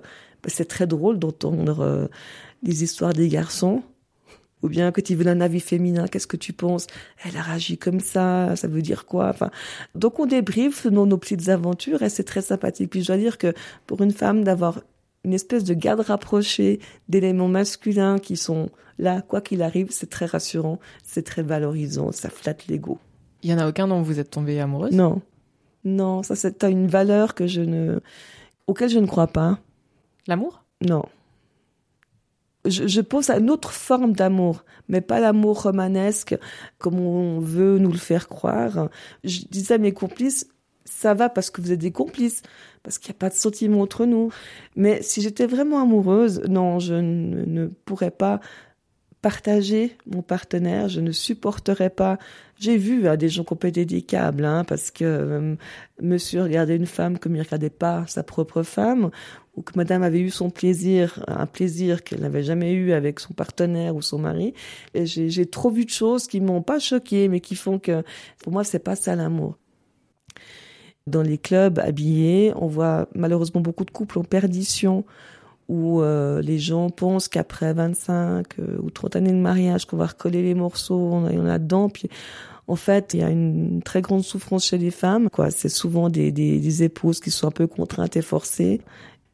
C'est 0.46 0.68
très 0.68 0.86
drôle 0.86 1.18
d'entendre 1.18 1.80
euh, 1.80 2.08
les 2.64 2.84
histoires 2.84 3.14
des 3.14 3.30
garçons. 3.30 3.84
Ou 4.64 4.70
bien 4.70 4.92
que 4.92 5.02
tu 5.02 5.16
veux 5.16 5.28
un 5.28 5.40
avis 5.40 5.60
féminin, 5.60 6.08
qu'est-ce 6.08 6.28
que 6.28 6.38
tu 6.38 6.52
penses? 6.52 6.88
Elle 7.24 7.38
a 7.38 7.42
réagi 7.42 7.78
comme 7.78 8.00
ça, 8.00 8.56
ça 8.56 8.68
veut 8.68 8.82
dire 8.82 9.06
quoi? 9.06 9.30
Enfin, 9.30 9.52
donc 9.94 10.20
on 10.20 10.26
débriefe 10.26 10.86
nos, 10.86 11.06
nos 11.06 11.18
petites 11.18 11.50
aventures 11.50 12.02
et 12.02 12.10
c'est 12.10 12.24
très 12.24 12.42
sympathique. 12.42 12.90
Puis 12.90 13.02
je 13.02 13.08
dois 13.08 13.18
dire 13.18 13.38
que 13.38 13.54
pour 13.86 14.02
une 14.02 14.12
femme 14.12 14.44
d'avoir 14.44 14.82
une 15.24 15.34
espèce 15.34 15.64
de 15.64 15.74
garde 15.74 16.00
rapprochée 16.02 16.80
d'éléments 17.10 17.48
masculins 17.48 18.20
qui 18.20 18.38
sont 18.38 18.70
là, 18.98 19.22
quoi 19.22 19.42
qu'il 19.42 19.62
arrive, 19.62 19.88
c'est 19.92 20.10
très 20.10 20.26
rassurant, 20.26 20.80
c'est 21.04 21.24
très 21.24 21.44
valorisant, 21.44 22.12
ça 22.12 22.30
flatte 22.30 22.68
l'ego. 22.68 22.98
Il 23.44 23.50
y 23.50 23.54
en 23.54 23.60
a 23.60 23.68
aucun 23.68 23.88
dont 23.88 24.02
vous 24.02 24.20
êtes 24.20 24.32
tombée 24.32 24.60
amoureuse? 24.60 24.94
Non. 24.94 25.22
Non, 25.84 26.24
ça 26.24 26.36
c'est 26.36 26.64
une 26.64 26.88
valeur 26.88 27.36
que 27.36 27.48
je 27.48 27.62
ne 27.62 28.00
auquel 28.66 28.90
je 28.90 29.00
ne 29.00 29.06
crois 29.06 29.28
pas. 29.28 29.60
L'amour? 30.28 30.64
Non. 30.82 31.04
Je, 32.66 32.88
je 32.88 33.02
pense 33.02 33.30
à 33.30 33.38
une 33.38 33.50
autre 33.50 33.72
forme 33.72 34.14
d'amour, 34.14 34.66
mais 34.90 35.00
pas 35.00 35.20
l'amour 35.20 35.62
romanesque 35.64 36.38
comme 36.78 37.00
on 37.00 37.40
veut 37.40 37.78
nous 37.78 37.92
le 37.92 37.98
faire 37.98 38.28
croire. 38.28 38.90
Je 39.24 39.42
disais 39.50 39.76
à 39.76 39.78
mes 39.78 39.94
complices, 39.94 40.48
ça 40.90 41.14
va 41.14 41.30
parce 41.30 41.50
que 41.50 41.62
vous 41.62 41.72
êtes 41.72 41.80
des 41.80 41.92
complices, 41.92 42.42
parce 42.84 42.98
qu'il 42.98 43.12
n'y 43.12 43.18
a 43.18 43.20
pas 43.20 43.30
de 43.30 43.36
sentiment 43.36 43.82
entre 43.82 44.06
nous. 44.06 44.32
Mais 44.76 45.02
si 45.02 45.22
j'étais 45.22 45.46
vraiment 45.46 45.82
amoureuse, 45.82 46.42
non, 46.48 46.80
je 46.80 46.94
ne, 46.96 47.68
pourrais 47.68 48.12
pas 48.12 48.40
partager 49.22 49.98
mon 50.06 50.22
partenaire, 50.22 50.90
je 50.90 51.02
ne 51.02 51.12
supporterais 51.12 51.90
pas. 51.90 52.18
J'ai 52.60 52.78
vu 52.78 53.08
à 53.08 53.18
des 53.18 53.30
gens 53.30 53.44
qui 53.44 53.54
ont 53.54 53.60
hein, 54.46 54.64
parce 54.64 54.92
que 54.92 55.04
euh, 55.04 55.56
monsieur 56.02 56.44
regardait 56.44 56.76
une 56.76 56.86
femme 56.86 57.20
comme 57.20 57.36
il 57.36 57.40
ne 57.40 57.44
regardait 57.44 57.70
pas 57.70 58.06
sa 58.08 58.24
propre 58.24 58.64
femme, 58.64 59.10
ou 59.56 59.64
que 59.64 59.74
madame 59.76 60.04
avait 60.04 60.20
eu 60.20 60.30
son 60.30 60.50
plaisir, 60.50 61.24
un 61.28 61.48
plaisir 61.48 62.04
qu'elle 62.04 62.22
n'avait 62.22 62.44
jamais 62.44 62.74
eu 62.74 62.94
avec 62.94 63.20
son 63.20 63.34
partenaire 63.34 63.96
ou 63.96 64.02
son 64.02 64.20
mari. 64.20 64.54
J'ai 64.94 65.46
trop 65.48 65.72
vu 65.72 65.84
de 65.86 65.90
choses 65.90 66.28
qui 66.28 66.40
m'ont 66.40 66.62
pas 66.62 66.80
choqué, 66.80 67.28
mais 67.28 67.40
qui 67.40 67.56
font 67.56 67.80
que, 67.80 68.04
pour 68.44 68.54
moi, 68.54 68.64
c'est 68.64 68.80
pas 68.80 68.96
ça 68.96 69.16
l'amour. 69.16 69.58
Dans 71.08 71.22
les 71.22 71.38
clubs 71.38 71.80
habillés, 71.80 72.54
on 72.58 72.68
voit 72.68 73.08
malheureusement 73.16 73.62
beaucoup 73.62 73.86
de 73.86 73.92
couples 73.92 74.20
en 74.20 74.24
perdition 74.24 75.06
où 75.70 76.02
euh, 76.02 76.42
les 76.42 76.60
gens 76.60 76.90
pensent 76.90 77.28
qu'après 77.28 77.74
25 77.74 78.60
euh, 78.60 78.78
ou 78.82 78.90
30 78.90 79.16
années 79.18 79.32
de 79.32 79.38
mariage, 79.38 79.86
qu'on 79.86 79.98
va 79.98 80.08
recoller 80.08 80.42
les 80.42 80.54
morceaux, 80.54 81.10
on 81.12 81.26
en 81.26 81.46
a 81.46 81.60
dedans. 81.60 81.90
Puis 81.90 82.10
en 82.68 82.76
fait, 82.76 83.14
il 83.14 83.22
y 83.22 83.24
a 83.24 83.30
une 83.30 83.82
très 83.84 84.02
grande 84.02 84.24
souffrance 84.24 84.66
chez 84.66 84.78
les 84.78 84.92
femmes. 84.92 85.30
Quoi, 85.30 85.52
c'est 85.52 85.70
souvent 85.70 86.10
des, 86.10 86.32
des, 86.32 86.60
des 86.60 86.84
épouses 86.84 87.20
qui 87.20 87.32
sont 87.32 87.48
un 87.48 87.52
peu 87.52 87.68
contraintes 87.68 88.16
et 88.18 88.22
forcées. 88.22 88.82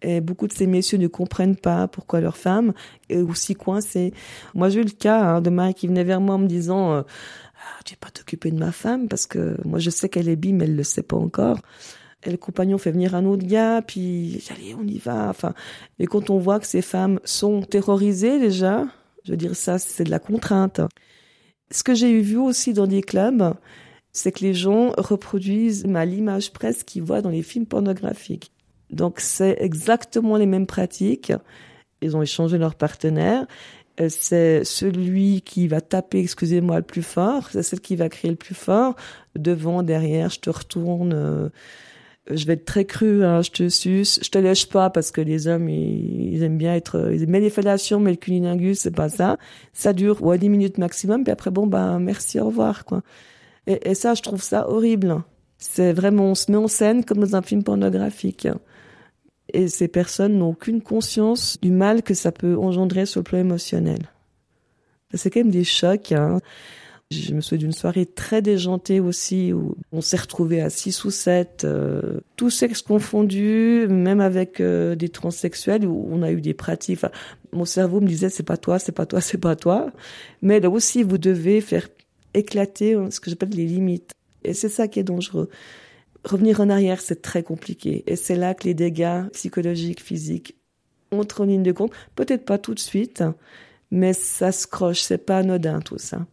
Et 0.04 0.20
beaucoup 0.22 0.48
de 0.48 0.54
ces 0.54 0.68
messieurs 0.68 0.98
ne 0.98 1.08
comprennent 1.08 1.56
pas 1.56 1.88
pourquoi 1.88 2.20
leur 2.20 2.36
femme 2.36 2.74
est 3.10 3.22
aussi 3.22 3.56
coincée. 3.56 4.14
Moi, 4.54 4.70
j'ai 4.70 4.82
eu 4.82 4.84
le 4.84 4.92
cas 4.92 5.22
hein, 5.24 5.42
de 5.42 5.50
mari 5.50 5.74
qui 5.74 5.88
venait 5.88 6.04
vers 6.04 6.20
moi 6.20 6.36
en 6.36 6.40
me 6.40 6.48
disant 6.48 6.92
euh, 6.92 7.02
ah, 7.64 7.80
vas 7.90 7.96
pas 8.00 8.10
t'occuper 8.12 8.52
de 8.52 8.58
ma 8.58 8.72
femme 8.72 9.08
parce 9.08 9.26
que 9.26 9.58
moi 9.66 9.80
je 9.80 9.90
sais 9.90 10.10
qu'elle 10.10 10.30
est 10.30 10.36
bi 10.36 10.54
mais 10.54 10.66
elle 10.66 10.76
le 10.76 10.84
sait 10.84 11.04
pas 11.04 11.18
encore. 11.18 11.60
Et 12.26 12.32
le 12.32 12.38
compagnon 12.38 12.78
fait 12.78 12.92
venir 12.92 13.16
un 13.16 13.26
autre 13.26 13.46
gars, 13.46 13.82
puis 13.82 14.42
allez, 14.50 14.74
on 14.76 14.88
y 14.88 14.98
va. 14.98 15.28
Enfin, 15.30 15.54
et 16.00 16.08
quand 16.08 16.30
on 16.30 16.40
voit 16.40 16.60
que 16.60 16.66
ces 16.66 16.82
femmes 16.82 17.20
sont 17.26 17.62
terrorisées 17.62 18.40
déjà, 18.40 18.86
je 19.26 19.32
veux 19.32 19.38
dire 19.38 19.56
ça, 19.56 19.78
c'est 19.78 20.06
de 20.06 20.10
la 20.10 20.20
contrainte. 20.20 20.80
Ce 21.70 21.84
que 21.84 21.94
j'ai 21.94 22.22
vu 22.22 22.38
aussi 22.38 22.72
dans 22.72 22.88
des 22.88 23.02
clubs, 23.02 23.54
c'est 24.14 24.32
que 24.32 24.42
les 24.42 24.54
gens 24.54 24.94
reproduisent 24.98 25.86
à 25.94 26.06
l'image 26.06 26.54
presque 26.54 26.88
qu'ils 26.88 27.04
voient 27.04 27.22
dans 27.22 27.30
les 27.30 27.44
films 27.44 27.66
pornographiques. 27.66 28.52
Donc 28.90 29.20
c'est 29.20 29.58
exactement 29.60 30.38
les 30.38 30.46
mêmes 30.46 30.68
pratiques. 30.68 31.34
Ils 32.02 32.16
ont 32.16 32.22
échangé 32.22 32.58
leur 32.58 32.76
partenaire 32.76 33.42
euh, 33.42 33.48
c'est 34.10 34.64
celui 34.64 35.42
qui 35.42 35.68
va 35.68 35.82
taper, 35.82 36.20
excusez-moi, 36.20 36.78
le 36.78 36.84
plus 36.84 37.04
fort, 37.04 37.50
c'est 37.52 37.64
celle 37.64 37.82
qui 37.82 37.96
va 37.96 38.10
crier 38.10 38.32
le 38.32 38.38
plus 38.38 38.56
fort, 38.56 38.96
devant, 39.36 39.84
derrière, 39.84 40.30
je 40.30 40.40
te 40.40 40.50
retourne, 40.50 41.14
euh, 41.14 41.50
je 42.32 42.46
vais 42.46 42.54
être 42.54 42.66
très 42.66 42.86
cru, 42.86 43.24
hein, 43.24 43.42
je 43.42 43.52
te 43.52 43.70
suce, 43.70 44.20
je 44.24 44.30
te 44.30 44.38
lèche 44.38 44.68
pas 44.70 44.90
parce 44.90 45.12
que 45.12 45.22
les 45.22 45.48
hommes, 45.48 45.70
ils, 45.70 46.42
aiment 46.42 46.58
bien 46.58 46.74
être, 46.74 47.12
ils 47.14 47.24
aiment 47.24 47.34
les 47.34 47.50
fellations, 47.50 48.00
mais 48.00 48.12
le 48.12 48.18
cunilingus, 48.18 48.80
c'est 48.80 48.96
pas 48.96 49.10
ça. 49.10 49.38
Ça 49.74 49.94
dure, 49.94 50.24
ouais, 50.24 50.38
10 50.38 50.50
minutes 50.50 50.78
maximum, 50.80 51.24
puis 51.24 51.32
après, 51.32 51.52
bon, 51.52 51.68
bah, 51.68 52.00
merci, 52.00 52.40
au 52.40 52.48
revoir, 52.48 52.86
quoi. 52.86 53.02
Et, 53.68 53.92
et 53.92 53.96
ça, 53.96 54.14
je 54.16 54.22
trouve 54.22 54.42
ça 54.42 54.70
horrible. 54.70 55.22
C'est 55.58 55.94
vraiment, 55.94 56.32
on 56.32 56.36
se 56.36 56.52
met 56.52 56.58
en 56.58 56.68
scène 56.68 57.06
comme 57.06 57.20
dans 57.20 57.36
un 57.36 57.42
film 57.42 57.64
pornographique. 57.64 58.48
Et 59.52 59.68
ces 59.68 59.88
personnes 59.88 60.38
n'ont 60.38 60.52
aucune 60.52 60.82
conscience 60.82 61.58
du 61.62 61.72
mal 61.72 62.02
que 62.04 62.14
ça 62.14 62.32
peut 62.32 62.58
engendrer 62.58 63.06
sur 63.06 63.20
le 63.20 63.24
plan 63.24 63.40
émotionnel. 63.40 64.10
C'est 65.14 65.30
quand 65.30 65.42
même 65.42 65.52
des 65.52 65.64
chocs. 65.64 66.12
Hein. 66.12 66.40
Je 67.12 67.34
me 67.34 67.42
souviens 67.42 67.60
d'une 67.60 67.74
soirée 67.74 68.06
très 68.06 68.42
déjantée 68.42 69.00
aussi 69.00 69.54
où 69.54 69.76
on 69.92 70.02
s'est 70.02 70.18
retrouvé 70.18 70.62
à 70.62 70.70
six 70.70 71.04
ou 71.04 71.12
sept, 71.12 71.64
euh, 71.64 72.22
tous 72.36 72.50
sexes 72.50 72.82
confondus, 72.82 73.88
même 73.90 74.22
avec 74.22 74.60
euh, 74.60 74.96
des 74.96 75.10
transsexuels 75.10 75.86
où 75.86 76.08
on 76.10 76.24
a 76.24 76.32
eu 76.32 76.42
des 76.42 76.56
pratiques. 76.56 77.02
Mon 77.52 77.66
cerveau 77.66 78.02
me 78.02 78.08
disait 78.08 78.30
c'est 78.30 78.44
pas 78.44 78.58
toi, 78.58 78.80
c'est 78.80 78.94
pas 78.94 79.06
toi, 79.06 79.22
c'est 79.22 79.38
pas 79.38 79.56
toi. 79.56 79.92
Mais 80.42 80.60
là 80.60 80.70
aussi, 80.70 81.04
vous 81.04 81.20
devez 81.20 81.62
faire 81.62 81.88
éclater 82.34 82.98
ce 83.12 83.20
que 83.20 83.30
j'appelle 83.30 83.50
les 83.50 83.66
limites. 83.66 84.12
Et 84.44 84.54
c'est 84.54 84.70
ça 84.70 84.88
qui 84.88 85.00
est 85.00 85.04
dangereux. 85.04 85.50
Revenir 86.24 86.62
en 86.62 86.70
arrière, 86.70 87.02
c'est 87.02 87.22
très 87.22 87.44
compliqué. 87.44 88.04
Et 88.08 88.16
c'est 88.16 88.36
là 88.36 88.54
que 88.54 88.64
les 88.66 88.74
dégâts 88.74 89.30
psychologiques, 89.34 90.02
physiques 90.02 90.56
entrent 91.12 91.42
en 91.42 91.46
ligne 91.46 91.64
de 91.64 91.72
compte. 91.72 91.94
Peut-être 92.16 92.46
pas 92.46 92.58
tout 92.58 92.74
de 92.74 92.80
suite, 92.80 93.24
mais 93.92 94.14
ça 94.14 94.52
se 94.52 94.68
croche. 94.68 95.02
C'est 95.02 95.18
pas 95.18 95.40
anodin 95.40 95.82
tout 95.82 95.98
ça. 95.98 96.26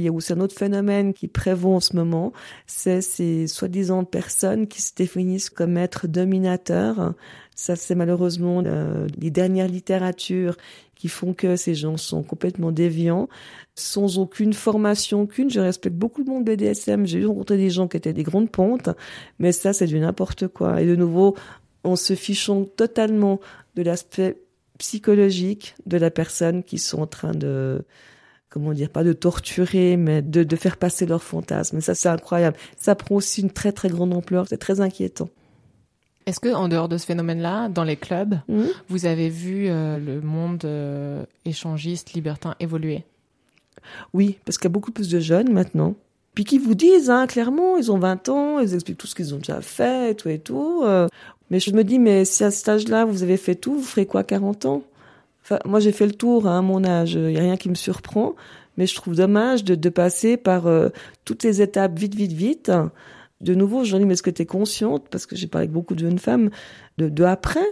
Il 0.00 0.04
y 0.04 0.08
a 0.08 0.12
aussi 0.12 0.32
un 0.32 0.38
autre 0.38 0.54
phénomène 0.54 1.12
qui 1.12 1.26
prévaut 1.26 1.74
en 1.74 1.80
ce 1.80 1.96
moment, 1.96 2.32
c'est 2.68 3.00
ces 3.00 3.48
soi-disant 3.48 4.04
personnes 4.04 4.68
qui 4.68 4.80
se 4.80 4.94
définissent 4.94 5.50
comme 5.50 5.76
êtres 5.76 6.06
dominateurs. 6.06 7.14
Ça, 7.56 7.74
c'est 7.74 7.96
malheureusement 7.96 8.62
euh, 8.64 9.08
les 9.18 9.32
dernières 9.32 9.66
littératures 9.66 10.56
qui 10.94 11.08
font 11.08 11.34
que 11.34 11.56
ces 11.56 11.74
gens 11.74 11.96
sont 11.96 12.22
complètement 12.22 12.70
déviants, 12.70 13.28
sans 13.74 14.20
aucune 14.20 14.52
formation, 14.52 15.22
aucune. 15.22 15.50
Je 15.50 15.58
respecte 15.58 15.96
beaucoup 15.96 16.22
de 16.22 16.30
monde 16.30 16.44
BDSM. 16.44 17.04
J'ai 17.04 17.24
rencontré 17.24 17.56
des 17.56 17.70
gens 17.70 17.88
qui 17.88 17.96
étaient 17.96 18.12
des 18.12 18.22
grandes 18.22 18.52
pontes, 18.52 18.90
mais 19.40 19.50
ça, 19.50 19.72
c'est 19.72 19.86
du 19.86 19.98
n'importe 19.98 20.46
quoi. 20.46 20.80
Et 20.80 20.86
de 20.86 20.94
nouveau, 20.94 21.34
en 21.82 21.96
se 21.96 22.14
fichant 22.14 22.64
totalement 22.64 23.40
de 23.74 23.82
l'aspect 23.82 24.36
psychologique 24.78 25.74
de 25.86 25.96
la 25.96 26.12
personne 26.12 26.62
qui 26.62 26.78
sont 26.78 27.02
en 27.02 27.08
train 27.08 27.32
de 27.32 27.84
comment 28.50 28.72
dire, 28.72 28.90
pas 28.90 29.04
de 29.04 29.12
torturer, 29.12 29.96
mais 29.96 30.22
de, 30.22 30.42
de 30.42 30.56
faire 30.56 30.76
passer 30.76 31.06
leurs 31.06 31.22
fantasmes. 31.22 31.78
Et 31.78 31.80
ça, 31.80 31.94
c'est 31.94 32.08
incroyable. 32.08 32.56
Ça 32.76 32.94
prend 32.94 33.16
aussi 33.16 33.42
une 33.42 33.50
très 33.50 33.72
très 33.72 33.88
grande 33.88 34.14
ampleur. 34.14 34.46
C'est 34.48 34.56
très 34.58 34.80
inquiétant. 34.80 35.28
Est-ce 36.26 36.40
que, 36.40 36.48
en 36.54 36.68
dehors 36.68 36.88
de 36.88 36.98
ce 36.98 37.06
phénomène-là, 37.06 37.68
dans 37.68 37.84
les 37.84 37.96
clubs, 37.96 38.38
Mmh. 38.48 38.62
vous 38.88 39.06
avez 39.06 39.28
vu 39.30 39.68
euh, 39.68 39.98
le 39.98 40.20
monde 40.20 40.62
euh, 40.64 41.24
échangiste, 41.46 42.12
libertin 42.12 42.54
évoluer? 42.60 43.04
Oui, 44.12 44.38
parce 44.44 44.58
qu'il 44.58 44.66
y 44.66 44.72
a 44.72 44.74
beaucoup 44.74 44.92
plus 44.92 45.08
de 45.08 45.20
jeunes 45.20 45.50
maintenant. 45.52 45.94
Puis 46.34 46.44
qui 46.44 46.58
vous 46.58 46.74
disent, 46.74 47.10
hein, 47.10 47.26
clairement, 47.26 47.78
ils 47.78 47.90
ont 47.90 47.98
20 47.98 48.28
ans, 48.28 48.58
ils 48.60 48.74
expliquent 48.74 48.98
tout 48.98 49.06
ce 49.06 49.14
qu'ils 49.14 49.34
ont 49.34 49.38
déjà 49.38 49.60
fait, 49.62 50.10
et 50.10 50.14
tout 50.14 50.28
et 50.28 50.38
tout. 50.38 50.82
euh. 50.84 51.08
mais 51.50 51.58
je 51.60 51.72
me 51.72 51.82
dis, 51.82 51.98
mais 51.98 52.24
si 52.26 52.44
à 52.44 52.50
cet 52.50 52.68
âge-là, 52.68 53.04
vous 53.06 53.22
avez 53.22 53.36
fait 53.38 53.54
tout, 53.54 53.74
vous 53.74 53.82
ferez 53.82 54.04
quoi 54.06 54.22
40 54.22 54.66
ans? 54.66 54.82
Moi, 55.64 55.80
j'ai 55.80 55.92
fait 55.92 56.06
le 56.06 56.12
tour 56.12 56.46
hein, 56.46 56.58
à 56.58 56.62
mon 56.62 56.84
âge. 56.84 57.14
Il 57.14 57.26
n'y 57.26 57.38
a 57.38 57.42
rien 57.42 57.56
qui 57.56 57.68
me 57.68 57.74
surprend. 57.74 58.34
Mais 58.76 58.86
je 58.86 58.94
trouve 58.94 59.16
dommage 59.16 59.64
de, 59.64 59.74
de 59.74 59.88
passer 59.88 60.36
par 60.36 60.66
euh, 60.66 60.88
toutes 61.24 61.42
les 61.42 61.60
étapes 61.62 61.98
vite, 61.98 62.14
vite, 62.14 62.32
vite. 62.32 62.70
De 63.40 63.54
nouveau, 63.54 63.84
je 63.84 63.90
leur 63.90 64.00
dis, 64.00 64.06
mais 64.06 64.14
est-ce 64.14 64.22
que 64.22 64.30
tu 64.30 64.42
es 64.42 64.46
consciente? 64.46 65.08
Parce 65.10 65.26
que 65.26 65.36
j'ai 65.36 65.48
parlé 65.48 65.64
avec 65.64 65.72
beaucoup 65.72 65.94
de 65.94 66.00
jeunes 66.00 66.18
femmes 66.18 66.50
de, 66.96 67.08
de 67.08 67.24
après. 67.24 67.66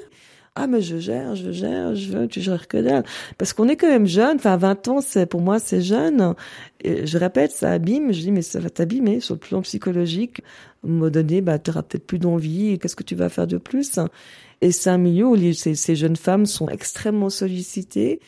Ah, 0.59 0.67
mais 0.67 0.81
je 0.81 0.97
gère, 0.97 1.37
je 1.37 1.51
gère, 1.51 1.95
je 1.95 2.11
veux, 2.11 2.27
tu 2.29 2.41
gères 2.41 2.67
que 2.67 2.79
dalle. 2.79 3.05
Parce 3.37 3.53
qu'on 3.53 3.69
est 3.69 3.77
quand 3.77 3.89
même 3.89 4.07
jeune. 4.07 4.37
Enfin, 4.37 4.57
20 4.57 4.89
ans, 4.89 5.01
c'est, 5.03 5.27
pour 5.27 5.43
moi, 5.43 5.59
c'est 5.59 5.83
jeune. 5.83 6.35
Et 6.83 7.07
je 7.07 7.19
répète, 7.19 7.53
ça 7.53 7.73
abîme. 7.73 8.13
Je 8.13 8.21
dis, 8.21 8.33
mais 8.33 8.41
ça 8.41 8.59
va 8.59 8.71
t'abîmer 8.71 9.21
sur 9.21 9.35
le 9.35 9.41
plan 9.41 9.61
psychologique. 9.61 10.41
À 10.83 10.87
un 10.87 10.91
moment 10.91 11.11
donné, 11.11 11.43
bah, 11.43 11.59
tu 11.59 11.73
peut-être 11.73 12.07
plus 12.07 12.19
d'envie. 12.19 12.79
Qu'est-ce 12.79 12.97
que 12.97 13.03
tu 13.03 13.15
vas 13.15 13.29
faire 13.29 13.47
de 13.47 13.59
plus? 13.59 13.99
Et 14.61 14.73
c'est 14.73 14.91
un 14.91 14.99
milieu 14.99 15.27
où 15.27 15.53
ces, 15.53 15.97
jeunes 15.97 16.17
femmes 16.17 16.47
sont 16.47 16.69
extrêmement 16.69 17.31
sollicitées. 17.31 18.21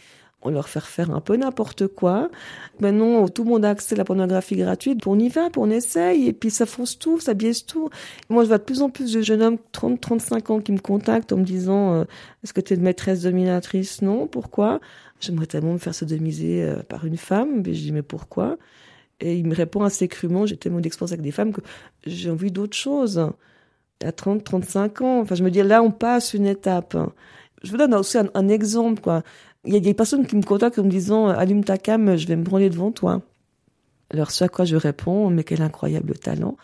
On 0.42 0.50
leur 0.50 0.68
fait 0.68 0.80
faire 0.80 1.10
un 1.10 1.20
peu 1.20 1.36
n'importe 1.36 1.88
quoi. 1.88 2.30
Maintenant, 2.78 3.26
tout 3.28 3.42
le 3.42 3.50
monde 3.50 3.64
a 3.64 3.70
accès 3.70 3.96
à 3.96 3.98
la 3.98 4.04
pornographie 4.04 4.54
gratuite. 4.54 5.04
On 5.08 5.18
y 5.18 5.28
va, 5.28 5.48
on 5.56 5.68
essaye, 5.68 6.28
et 6.28 6.32
puis 6.32 6.50
ça 6.50 6.64
fonce 6.64 6.96
tout, 6.96 7.18
ça 7.18 7.34
biaise 7.34 7.66
tout. 7.66 7.90
Moi, 8.28 8.44
je 8.44 8.48
vois 8.48 8.58
de 8.58 8.62
plus 8.62 8.80
en 8.82 8.88
plus 8.88 9.12
de 9.12 9.20
jeunes 9.20 9.42
hommes, 9.42 9.58
30, 9.72 10.00
35 10.00 10.50
ans, 10.50 10.60
qui 10.60 10.70
me 10.70 10.78
contactent 10.78 11.32
en 11.32 11.38
me 11.38 11.44
disant, 11.44 11.94
euh, 11.94 12.04
est-ce 12.44 12.52
que 12.52 12.60
tu 12.60 12.72
es 12.72 12.76
une 12.76 12.84
maîtresse 12.84 13.22
dominatrice? 13.22 14.00
Non. 14.00 14.28
Pourquoi? 14.28 14.78
J'aimerais 15.18 15.46
tellement 15.46 15.72
me 15.72 15.78
faire 15.78 15.94
sodomiser 15.94 16.62
euh, 16.62 16.82
par 16.84 17.04
une 17.04 17.16
femme. 17.16 17.62
Mais 17.66 17.74
je 17.74 17.82
dis, 17.82 17.92
mais 17.92 18.02
pourquoi? 18.02 18.58
Et 19.20 19.36
il 19.36 19.46
me 19.46 19.54
répond 19.54 19.82
assez 19.82 20.06
crûment, 20.06 20.46
j'ai 20.46 20.56
tellement 20.56 20.80
d'expérience 20.80 21.10
avec 21.10 21.22
des 21.22 21.32
femmes 21.32 21.52
que 21.52 21.60
j'ai 22.06 22.30
envie 22.30 22.52
d'autre 22.52 22.76
chose. 22.76 23.28
À 24.04 24.12
30, 24.12 24.44
35 24.44 25.00
ans. 25.02 25.20
Enfin, 25.20 25.34
je 25.34 25.42
me 25.42 25.50
dis, 25.50 25.62
là, 25.62 25.82
on 25.82 25.90
passe 25.90 26.34
une 26.34 26.46
étape. 26.46 26.96
Je 27.62 27.70
vous 27.70 27.76
donne 27.76 27.94
aussi 27.94 28.18
un, 28.18 28.28
un 28.34 28.48
exemple, 28.48 29.00
quoi. 29.00 29.22
Il 29.64 29.74
y 29.74 29.76
a 29.76 29.80
des 29.80 29.94
personnes 29.94 30.26
qui 30.26 30.36
me 30.36 30.42
contactent 30.42 30.78
en 30.78 30.84
me 30.84 30.90
disant, 30.90 31.28
allume 31.28 31.64
ta 31.64 31.78
cam, 31.78 32.16
je 32.16 32.26
vais 32.26 32.36
me 32.36 32.44
branler 32.44 32.70
devant 32.70 32.92
toi. 32.92 33.22
Alors, 34.10 34.30
ce 34.30 34.44
à 34.44 34.48
quoi 34.48 34.64
je 34.64 34.76
réponds, 34.76 35.30
mais 35.30 35.44
quel 35.44 35.62
incroyable 35.62 36.16
talent, 36.16 36.56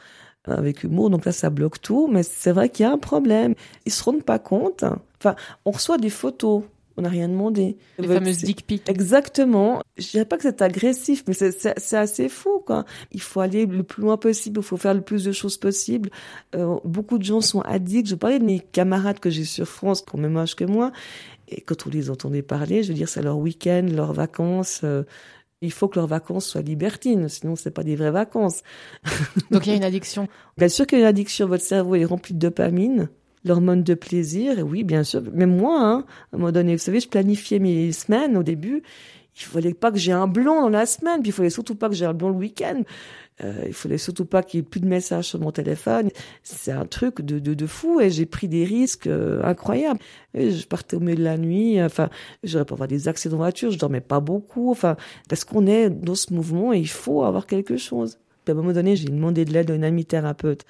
euh, 0.48 0.56
avec 0.56 0.84
humour. 0.84 1.10
Donc 1.10 1.24
là, 1.24 1.32
ça 1.32 1.50
bloque 1.50 1.80
tout. 1.80 2.08
Mais 2.10 2.22
c'est 2.22 2.52
vrai 2.52 2.68
qu'il 2.68 2.84
y 2.84 2.86
a 2.86 2.92
un 2.92 2.98
problème. 2.98 3.54
Ils 3.84 3.92
se 3.92 4.02
rendent 4.04 4.22
pas 4.22 4.38
compte. 4.38 4.84
Enfin, 5.18 5.36
on 5.64 5.72
reçoit 5.72 5.98
des 5.98 6.10
photos. 6.10 6.62
On 6.96 7.02
n'a 7.02 7.08
rien 7.08 7.28
demandé. 7.28 7.76
Les 7.98 8.06
fameuses 8.06 8.38
c'est- 8.38 8.46
dick 8.46 8.66
pics. 8.66 8.88
Exactement. 8.88 9.82
Je 9.96 10.08
dirais 10.10 10.24
pas 10.24 10.36
que 10.36 10.42
c'est 10.44 10.62
agressif, 10.62 11.24
mais 11.26 11.34
c'est- 11.34 11.50
c'est 11.58 11.74
c'est 11.78 11.96
assez 11.96 12.28
fou, 12.28 12.62
quoi. 12.64 12.84
Il 13.10 13.20
faut 13.20 13.40
aller 13.40 13.66
le 13.66 13.82
plus 13.82 14.02
loin 14.02 14.16
possible, 14.16 14.60
il 14.60 14.64
faut 14.64 14.76
faire 14.76 14.94
le 14.94 15.00
plus 15.00 15.24
de 15.24 15.32
choses 15.32 15.56
possible. 15.58 16.10
Euh, 16.54 16.76
beaucoup 16.84 17.18
de 17.18 17.24
gens 17.24 17.40
sont 17.40 17.60
addicts. 17.62 18.08
Je 18.08 18.14
parlais 18.14 18.38
de 18.38 18.44
mes 18.44 18.60
camarades 18.60 19.18
que 19.18 19.28
j'ai 19.30 19.44
sur 19.44 19.66
France, 19.66 20.02
qui 20.02 20.14
ont 20.14 20.18
le 20.18 20.28
même 20.28 20.36
âge 20.36 20.54
que 20.54 20.64
moi, 20.64 20.92
et 21.48 21.60
quand 21.62 21.86
on 21.86 21.90
les 21.90 22.10
entendait 22.10 22.42
parler, 22.42 22.82
je 22.84 22.88
veux 22.88 22.94
dire, 22.94 23.08
c'est 23.08 23.22
leur 23.22 23.38
week-end, 23.38 23.86
leurs 23.90 24.12
vacances. 24.12 24.80
euh, 24.84 25.02
il 25.60 25.72
faut 25.72 25.88
que 25.88 25.98
leurs 25.98 26.06
vacances 26.08 26.44
soient 26.46 26.60
libertines, 26.60 27.28
sinon 27.30 27.56
c'est 27.56 27.70
pas 27.70 27.84
des 27.84 27.96
vraies 27.96 28.10
vacances. 28.10 28.62
Donc 29.50 29.66
il 29.66 29.70
y 29.70 29.72
a 29.72 29.76
une 29.76 29.84
addiction. 29.84 30.28
Bien 30.58 30.68
sûr 30.68 30.86
qu'il 30.86 30.98
y 30.98 31.00
a 31.00 31.04
une 31.04 31.08
addiction, 31.08 31.46
votre 31.46 31.64
cerveau 31.64 31.94
est 31.94 32.04
rempli 32.04 32.34
de 32.34 32.38
dopamine, 32.38 33.08
l'hormone 33.44 33.82
de 33.82 33.94
plaisir, 33.94 34.56
oui, 34.66 34.84
bien 34.84 35.02
sûr. 35.04 35.22
Même 35.32 35.56
moi, 35.56 35.78
hein, 35.80 36.04
à 36.32 36.36
un 36.36 36.38
moment 36.38 36.52
donné, 36.52 36.74
vous 36.74 36.82
savez, 36.82 37.00
je 37.00 37.08
planifiais 37.08 37.58
mes 37.58 37.92
semaines 37.92 38.36
au 38.36 38.42
début. 38.42 38.82
Il 39.36 39.42
fallait 39.42 39.74
pas 39.74 39.90
que 39.90 39.98
j'ai 39.98 40.12
un 40.12 40.28
blond 40.28 40.62
dans 40.62 40.68
la 40.68 40.86
semaine, 40.86 41.20
puis 41.20 41.30
il 41.30 41.32
fallait 41.32 41.50
surtout 41.50 41.74
pas 41.74 41.88
que 41.88 41.94
j'ai 41.94 42.04
un 42.04 42.14
blond 42.14 42.28
le 42.28 42.36
week-end. 42.36 42.82
Euh, 43.42 43.64
il 43.66 43.72
fallait 43.72 43.98
surtout 43.98 44.26
pas 44.26 44.44
qu'il 44.44 44.58
y 44.58 44.62
ait 44.62 44.66
plus 44.66 44.80
de 44.80 44.86
messages 44.86 45.26
sur 45.26 45.40
mon 45.40 45.50
téléphone. 45.50 46.10
C'est 46.44 46.70
un 46.70 46.86
truc 46.86 47.20
de, 47.20 47.40
de, 47.40 47.54
de 47.54 47.66
fou 47.66 48.00
et 48.00 48.10
j'ai 48.10 48.26
pris 48.26 48.46
des 48.46 48.64
risques 48.64 49.08
euh, 49.08 49.42
incroyables. 49.42 49.98
Je 50.34 50.64
partais 50.66 50.96
au 50.96 51.00
milieu 51.00 51.16
de 51.16 51.24
la 51.24 51.36
nuit. 51.36 51.82
Enfin, 51.82 52.10
j'aurais 52.44 52.64
pas 52.64 52.74
avoir 52.74 52.88
des 52.88 53.08
accidents 53.08 53.34
de 53.34 53.38
voiture. 53.38 53.72
Je 53.72 53.78
dormais 53.78 54.00
pas 54.00 54.20
beaucoup. 54.20 54.70
Enfin, 54.70 54.96
parce 55.28 55.44
qu'on 55.44 55.66
est 55.66 55.90
dans 55.90 56.14
ce 56.14 56.32
mouvement 56.32 56.72
et 56.72 56.78
il 56.78 56.88
faut 56.88 57.24
avoir 57.24 57.46
quelque 57.46 57.76
chose. 57.76 58.18
Puis 58.44 58.52
à 58.52 58.54
un 58.54 58.60
moment 58.60 58.72
donné, 58.72 58.94
j'ai 58.94 59.08
demandé 59.08 59.44
de 59.44 59.52
l'aide 59.52 59.70
à 59.70 59.74
une 59.74 59.84
amie 59.84 60.04
thérapeute 60.04 60.64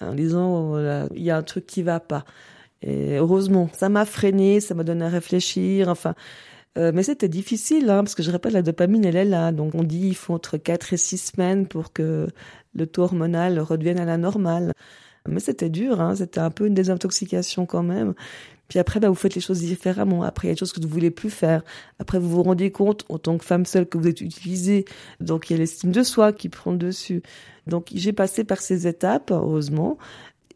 en 0.00 0.14
disant 0.14 0.68
voilà, 0.68 1.08
il 1.14 1.22
y 1.22 1.30
a 1.30 1.36
un 1.36 1.42
truc 1.42 1.66
qui 1.66 1.82
va 1.82 2.00
pas. 2.00 2.24
Et 2.82 3.16
heureusement, 3.16 3.68
ça 3.72 3.88
m'a 3.88 4.04
freiné, 4.04 4.60
ça 4.60 4.74
m'a 4.74 4.84
donné 4.84 5.04
à 5.04 5.08
réfléchir. 5.08 5.88
Enfin, 5.88 6.14
euh, 6.78 6.92
mais 6.94 7.02
c'était 7.02 7.28
difficile, 7.28 7.88
hein, 7.90 8.02
parce 8.04 8.14
que 8.14 8.22
je 8.22 8.30
répète, 8.30 8.52
la 8.52 8.62
dopamine, 8.62 9.04
elle 9.04 9.16
est 9.16 9.24
là. 9.24 9.52
Donc 9.52 9.74
on 9.74 9.82
dit 9.82 10.08
il 10.08 10.14
faut 10.14 10.34
entre 10.34 10.58
4 10.58 10.92
et 10.92 10.96
6 10.96 11.18
semaines 11.18 11.66
pour 11.66 11.92
que 11.92 12.28
le 12.74 12.86
taux 12.86 13.02
hormonal 13.02 13.58
redevienne 13.60 13.98
à 13.98 14.04
la 14.04 14.18
normale. 14.18 14.72
Mais 15.28 15.40
c'était 15.40 15.70
dur, 15.70 16.00
hein, 16.00 16.14
c'était 16.14 16.40
un 16.40 16.50
peu 16.50 16.66
une 16.66 16.74
désintoxication 16.74 17.66
quand 17.66 17.82
même. 17.82 18.14
Puis 18.68 18.78
après, 18.78 19.00
bah, 19.00 19.08
vous 19.08 19.14
faites 19.14 19.34
les 19.34 19.40
choses 19.40 19.60
différemment. 19.60 20.22
Après, 20.22 20.48
il 20.48 20.50
y 20.50 20.52
a 20.52 20.54
des 20.54 20.58
choses 20.58 20.72
que 20.72 20.80
vous 20.80 20.88
voulez 20.88 21.10
plus 21.10 21.30
faire. 21.30 21.62
Après, 21.98 22.18
vous 22.18 22.28
vous 22.28 22.42
rendez 22.42 22.70
compte, 22.70 23.04
en 23.08 23.18
tant 23.18 23.38
que 23.38 23.44
femme 23.44 23.64
seule, 23.64 23.86
que 23.86 23.98
vous 23.98 24.08
êtes 24.08 24.20
utilisée. 24.20 24.84
Donc, 25.20 25.48
il 25.48 25.54
y 25.54 25.56
a 25.56 25.58
l'estime 25.58 25.92
de 25.92 26.02
soi 26.02 26.32
qui 26.32 26.48
prend 26.48 26.72
le 26.72 26.78
dessus. 26.78 27.22
Donc, 27.66 27.88
j'ai 27.94 28.12
passé 28.12 28.44
par 28.44 28.60
ces 28.60 28.86
étapes, 28.86 29.30
heureusement. 29.30 29.98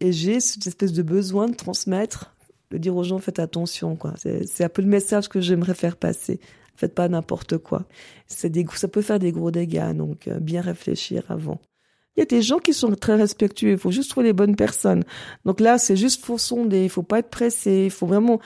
Et 0.00 0.12
j'ai 0.12 0.40
cette 0.40 0.66
espèce 0.66 0.92
de 0.92 1.02
besoin 1.02 1.46
de 1.46 1.54
transmettre, 1.54 2.34
de 2.70 2.78
dire 2.78 2.96
aux 2.96 3.04
gens, 3.04 3.18
faites 3.18 3.38
attention, 3.38 3.96
quoi. 3.96 4.14
C'est 4.16 4.64
un 4.64 4.68
peu 4.68 4.82
le 4.82 4.88
message 4.88 5.28
que 5.28 5.40
j'aimerais 5.40 5.74
faire 5.74 5.96
passer. 5.96 6.40
Faites 6.74 6.94
pas 6.94 7.08
n'importe 7.08 7.58
quoi. 7.58 7.84
Des, 8.42 8.64
ça 8.74 8.88
peut 8.88 9.02
faire 9.02 9.18
des 9.18 9.32
gros 9.32 9.50
dégâts, 9.50 9.92
donc 9.92 10.28
euh, 10.28 10.40
bien 10.40 10.62
réfléchir 10.62 11.24
avant. 11.28 11.60
Il 12.16 12.20
y 12.20 12.22
a 12.22 12.26
des 12.26 12.42
gens 12.42 12.58
qui 12.58 12.74
sont 12.74 12.90
très 12.94 13.14
respectueux. 13.14 13.70
Il 13.70 13.78
faut 13.78 13.90
juste 13.90 14.10
trouver 14.10 14.26
les 14.26 14.32
bonnes 14.32 14.56
personnes. 14.56 15.04
Donc 15.44 15.60
là, 15.60 15.78
c'est 15.78 15.96
juste 15.96 16.24
faut 16.24 16.38
sonder. 16.38 16.84
Il 16.84 16.90
faut 16.90 17.02
pas 17.02 17.20
être 17.20 17.30
pressé. 17.30 17.84
Il 17.84 17.90
faut 17.90 18.06
vraiment 18.06 18.40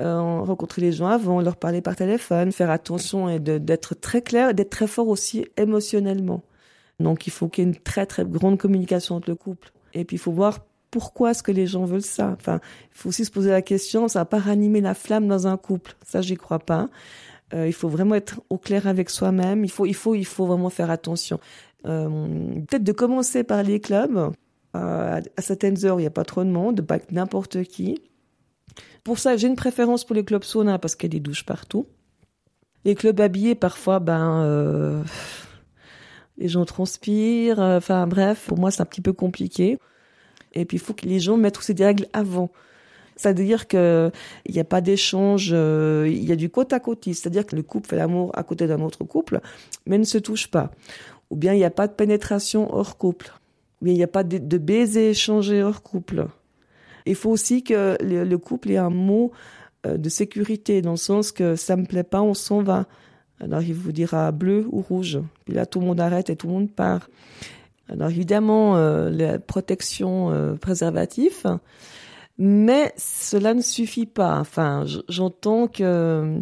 euh, 0.00 0.40
rencontrer 0.40 0.82
les 0.82 0.92
gens 0.92 1.06
avant, 1.06 1.40
leur 1.40 1.56
parler 1.56 1.80
par 1.80 1.96
téléphone, 1.96 2.52
faire 2.52 2.70
attention 2.70 3.30
et 3.30 3.38
d'être 3.38 3.94
très 3.94 4.20
clair, 4.20 4.52
d'être 4.52 4.70
très 4.70 4.86
fort 4.86 5.08
aussi 5.08 5.46
émotionnellement. 5.56 6.42
Donc 7.00 7.26
il 7.26 7.30
faut 7.30 7.48
qu'il 7.48 7.64
y 7.64 7.66
ait 7.66 7.70
une 7.70 7.76
très 7.76 8.04
très 8.04 8.26
grande 8.26 8.58
communication 8.58 9.16
entre 9.16 9.30
le 9.30 9.36
couple. 9.36 9.72
Et 9.94 10.04
puis 10.04 10.16
il 10.16 10.18
faut 10.18 10.32
voir 10.32 10.66
pourquoi 10.90 11.30
est-ce 11.30 11.42
que 11.42 11.52
les 11.52 11.66
gens 11.66 11.84
veulent 11.84 12.02
ça. 12.02 12.36
Enfin, 12.38 12.60
il 12.92 12.98
faut 12.98 13.08
aussi 13.08 13.24
se 13.24 13.30
poser 13.30 13.50
la 13.50 13.62
question, 13.62 14.06
ça 14.08 14.20
va 14.20 14.24
pas 14.26 14.38
ranimer 14.38 14.80
la 14.80 14.94
flamme 14.94 15.28
dans 15.28 15.46
un 15.46 15.56
couple. 15.56 15.96
Ça, 16.04 16.20
j'y 16.20 16.36
crois 16.36 16.58
pas. 16.58 16.88
Euh, 17.54 17.66
il 17.66 17.72
faut 17.72 17.88
vraiment 17.88 18.14
être 18.14 18.40
au 18.50 18.58
clair 18.58 18.86
avec 18.86 19.08
soi-même. 19.08 19.64
Il 19.64 19.70
faut, 19.70 19.86
il 19.86 19.94
faut, 19.94 20.14
il 20.14 20.26
faut 20.26 20.46
vraiment 20.46 20.70
faire 20.70 20.90
attention. 20.90 21.38
Euh, 21.84 22.60
peut-être 22.68 22.84
de 22.84 22.92
commencer 22.92 23.44
par 23.44 23.62
les 23.62 23.80
clubs. 23.80 24.32
à 24.74 25.20
certaines 25.38 25.84
heures, 25.84 25.98
il 25.98 26.02
n'y 26.02 26.08
a 26.08 26.10
pas 26.10 26.24
trop 26.24 26.44
de 26.44 26.50
monde, 26.50 26.82
pas 26.82 26.98
n'importe 27.10 27.62
qui. 27.64 28.00
Pour 29.04 29.18
ça, 29.18 29.36
j'ai 29.36 29.46
une 29.46 29.56
préférence 29.56 30.04
pour 30.04 30.16
les 30.16 30.24
clubs 30.24 30.44
sauna 30.44 30.78
parce 30.78 30.96
qu'il 30.96 31.12
y 31.12 31.16
a 31.16 31.18
des 31.18 31.20
douches 31.20 31.46
partout. 31.46 31.86
Les 32.84 32.94
clubs 32.94 33.20
habillés, 33.20 33.54
parfois, 33.54 34.00
ben, 34.00 34.42
euh, 34.44 35.02
les 36.38 36.48
gens 36.48 36.64
transpirent. 36.64 37.60
Enfin, 37.60 38.06
bref, 38.06 38.46
pour 38.48 38.58
moi, 38.58 38.70
c'est 38.70 38.82
un 38.82 38.86
petit 38.86 39.00
peu 39.00 39.12
compliqué. 39.12 39.78
Et 40.52 40.64
puis, 40.64 40.76
il 40.76 40.80
faut 40.80 40.94
que 40.94 41.06
les 41.06 41.20
gens 41.20 41.36
mettent 41.36 41.58
aussi 41.58 41.74
des 41.74 41.84
règles 41.84 42.06
avant. 42.12 42.50
C'est-à-dire 43.16 43.66
qu'il 43.66 44.12
n'y 44.48 44.60
a 44.60 44.64
pas 44.64 44.80
d'échange, 44.80 45.50
euh, 45.52 46.06
il 46.08 46.24
y 46.24 46.32
a 46.32 46.36
du 46.36 46.50
côte 46.50 46.72
à 46.72 46.80
côte. 46.80 47.04
C'est-à-dire 47.04 47.46
que 47.46 47.56
le 47.56 47.62
couple 47.62 47.88
fait 47.88 47.96
l'amour 47.96 48.30
à 48.34 48.42
côté 48.42 48.66
d'un 48.66 48.80
autre 48.80 49.04
couple, 49.04 49.40
mais 49.86 49.98
ne 49.98 50.04
se 50.04 50.18
touche 50.18 50.48
pas. 50.48 50.70
Ou 51.30 51.36
bien 51.36 51.52
il 51.54 51.58
n'y 51.58 51.64
a 51.64 51.70
pas 51.70 51.88
de 51.88 51.92
pénétration 51.92 52.72
hors 52.74 52.96
couple. 52.96 53.32
Ou 53.80 53.86
bien 53.86 53.94
il 53.94 53.96
n'y 53.96 54.04
a 54.04 54.08
pas 54.08 54.24
de, 54.24 54.38
de 54.38 54.58
baiser 54.58 55.10
échangé 55.10 55.62
hors 55.62 55.82
couple. 55.82 56.26
Il 57.06 57.14
faut 57.14 57.30
aussi 57.30 57.62
que 57.62 57.96
le, 58.00 58.36
couple 58.36 58.72
ait 58.72 58.76
un 58.76 58.90
mot 58.90 59.32
euh, 59.86 59.96
de 59.96 60.08
sécurité, 60.08 60.82
dans 60.82 60.92
le 60.92 60.96
sens 60.96 61.32
que 61.32 61.56
ça 61.56 61.76
me 61.76 61.84
plaît 61.84 62.02
pas, 62.02 62.20
on 62.20 62.34
s'en 62.34 62.62
va. 62.62 62.86
Alors 63.40 63.62
il 63.62 63.74
vous 63.74 63.92
dira 63.92 64.32
bleu 64.32 64.66
ou 64.70 64.80
rouge. 64.80 65.20
Puis 65.44 65.54
là, 65.54 65.66
tout 65.66 65.80
le 65.80 65.86
monde 65.86 66.00
arrête 66.00 66.30
et 66.30 66.36
tout 66.36 66.48
le 66.48 66.54
monde 66.54 66.70
part. 66.70 67.08
Alors 67.88 68.10
évidemment, 68.10 68.76
euh, 68.76 69.10
la 69.10 69.38
protection 69.38 70.32
euh, 70.32 70.54
préservatif, 70.54 71.46
mais 72.38 72.92
cela 72.96 73.54
ne 73.54 73.60
suffit 73.60 74.06
pas. 74.06 74.38
Enfin, 74.40 74.84
j'entends 75.08 75.68
que 75.68 76.40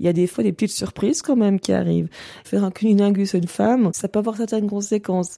il 0.00 0.06
y 0.06 0.08
a 0.08 0.12
des 0.14 0.26
fois 0.26 0.42
des 0.42 0.52
petites 0.52 0.76
surprises 0.76 1.20
quand 1.20 1.36
même 1.36 1.60
qui 1.60 1.72
arrivent. 1.72 2.08
Faire 2.44 2.64
un 2.64 2.70
cunilingus 2.70 3.34
à 3.34 3.38
une 3.38 3.46
femme, 3.46 3.90
ça 3.92 4.08
peut 4.08 4.18
avoir 4.18 4.36
certaines 4.36 4.68
conséquences. 4.68 5.36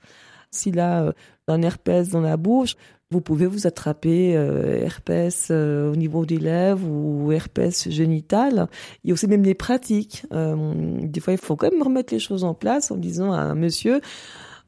S'il 0.53 0.79
a 0.79 1.03
euh, 1.03 1.13
un 1.49 1.63
herpès 1.63 2.09
dans 2.11 2.21
la 2.21 2.37
bouche, 2.37 2.77
vous 3.11 3.21
pouvez 3.21 3.47
vous 3.47 3.67
attraper 3.67 4.37
euh, 4.37 4.85
herpès 4.85 5.49
euh, 5.51 5.91
au 5.93 5.97
niveau 5.97 6.25
des 6.25 6.39
lèvres 6.39 6.89
ou 6.89 7.33
herpès 7.33 7.91
génital. 7.91 8.69
Il 9.03 9.09
y 9.09 9.11
a 9.11 9.15
aussi 9.15 9.27
même 9.27 9.43
des 9.43 9.55
pratiques. 9.55 10.25
des 10.31 11.21
fois, 11.21 11.33
il 11.33 11.39
faut 11.39 11.57
quand 11.57 11.71
même 11.71 11.83
remettre 11.83 12.15
les 12.15 12.21
choses 12.21 12.45
en 12.45 12.55
place 12.55 12.93
en 12.93 12.97
disant 12.97 13.33
à 13.33 13.39
un 13.39 13.57
monsieur, 13.57 14.01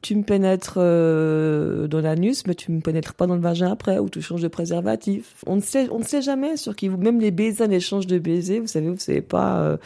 tu 0.05 0.15
me 0.15 0.21
pénètres 0.21 0.75
euh, 0.77 1.87
dans 1.87 1.99
l'anus, 1.99 2.45
mais 2.45 2.53
tu 2.53 2.71
me 2.71 2.79
pénètres 2.79 3.15
pas 3.15 3.25
dans 3.25 3.33
le 3.33 3.41
vagin 3.41 3.71
après, 3.71 3.97
ou 3.97 4.07
tu 4.07 4.21
changes 4.21 4.43
de 4.43 4.47
préservatif. 4.47 5.43
On 5.47 5.55
ne 5.55 5.61
sait, 5.61 5.89
on 5.89 5.97
ne 5.97 6.03
sait 6.03 6.21
jamais 6.21 6.57
sur 6.57 6.75
qui 6.75 6.89
même 6.89 7.19
les 7.19 7.31
baisers, 7.31 7.67
l'échange 7.67 8.05
de 8.05 8.19
baisers, 8.19 8.59
vous 8.59 8.67
savez, 8.67 8.87
vous 8.87 8.99
savez 8.99 9.23
pas 9.23 9.61
euh, 9.61 9.77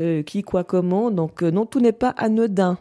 euh, 0.00 0.22
qui, 0.24 0.42
quoi, 0.42 0.64
comment. 0.64 1.12
Donc 1.12 1.42
non, 1.42 1.64
tout 1.64 1.78
n'est 1.78 1.92
pas 1.92 2.08
anodin. 2.08 2.76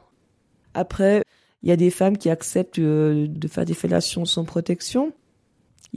Après, 0.74 1.24
il 1.62 1.70
y 1.70 1.72
a 1.72 1.76
des 1.76 1.92
femmes 1.92 2.18
qui 2.18 2.32
acceptent 2.32 2.80
de 2.80 3.48
faire 3.48 3.66
des 3.66 3.76
fellations 3.76 4.26
sans 4.26 4.44
protection. 4.44 5.14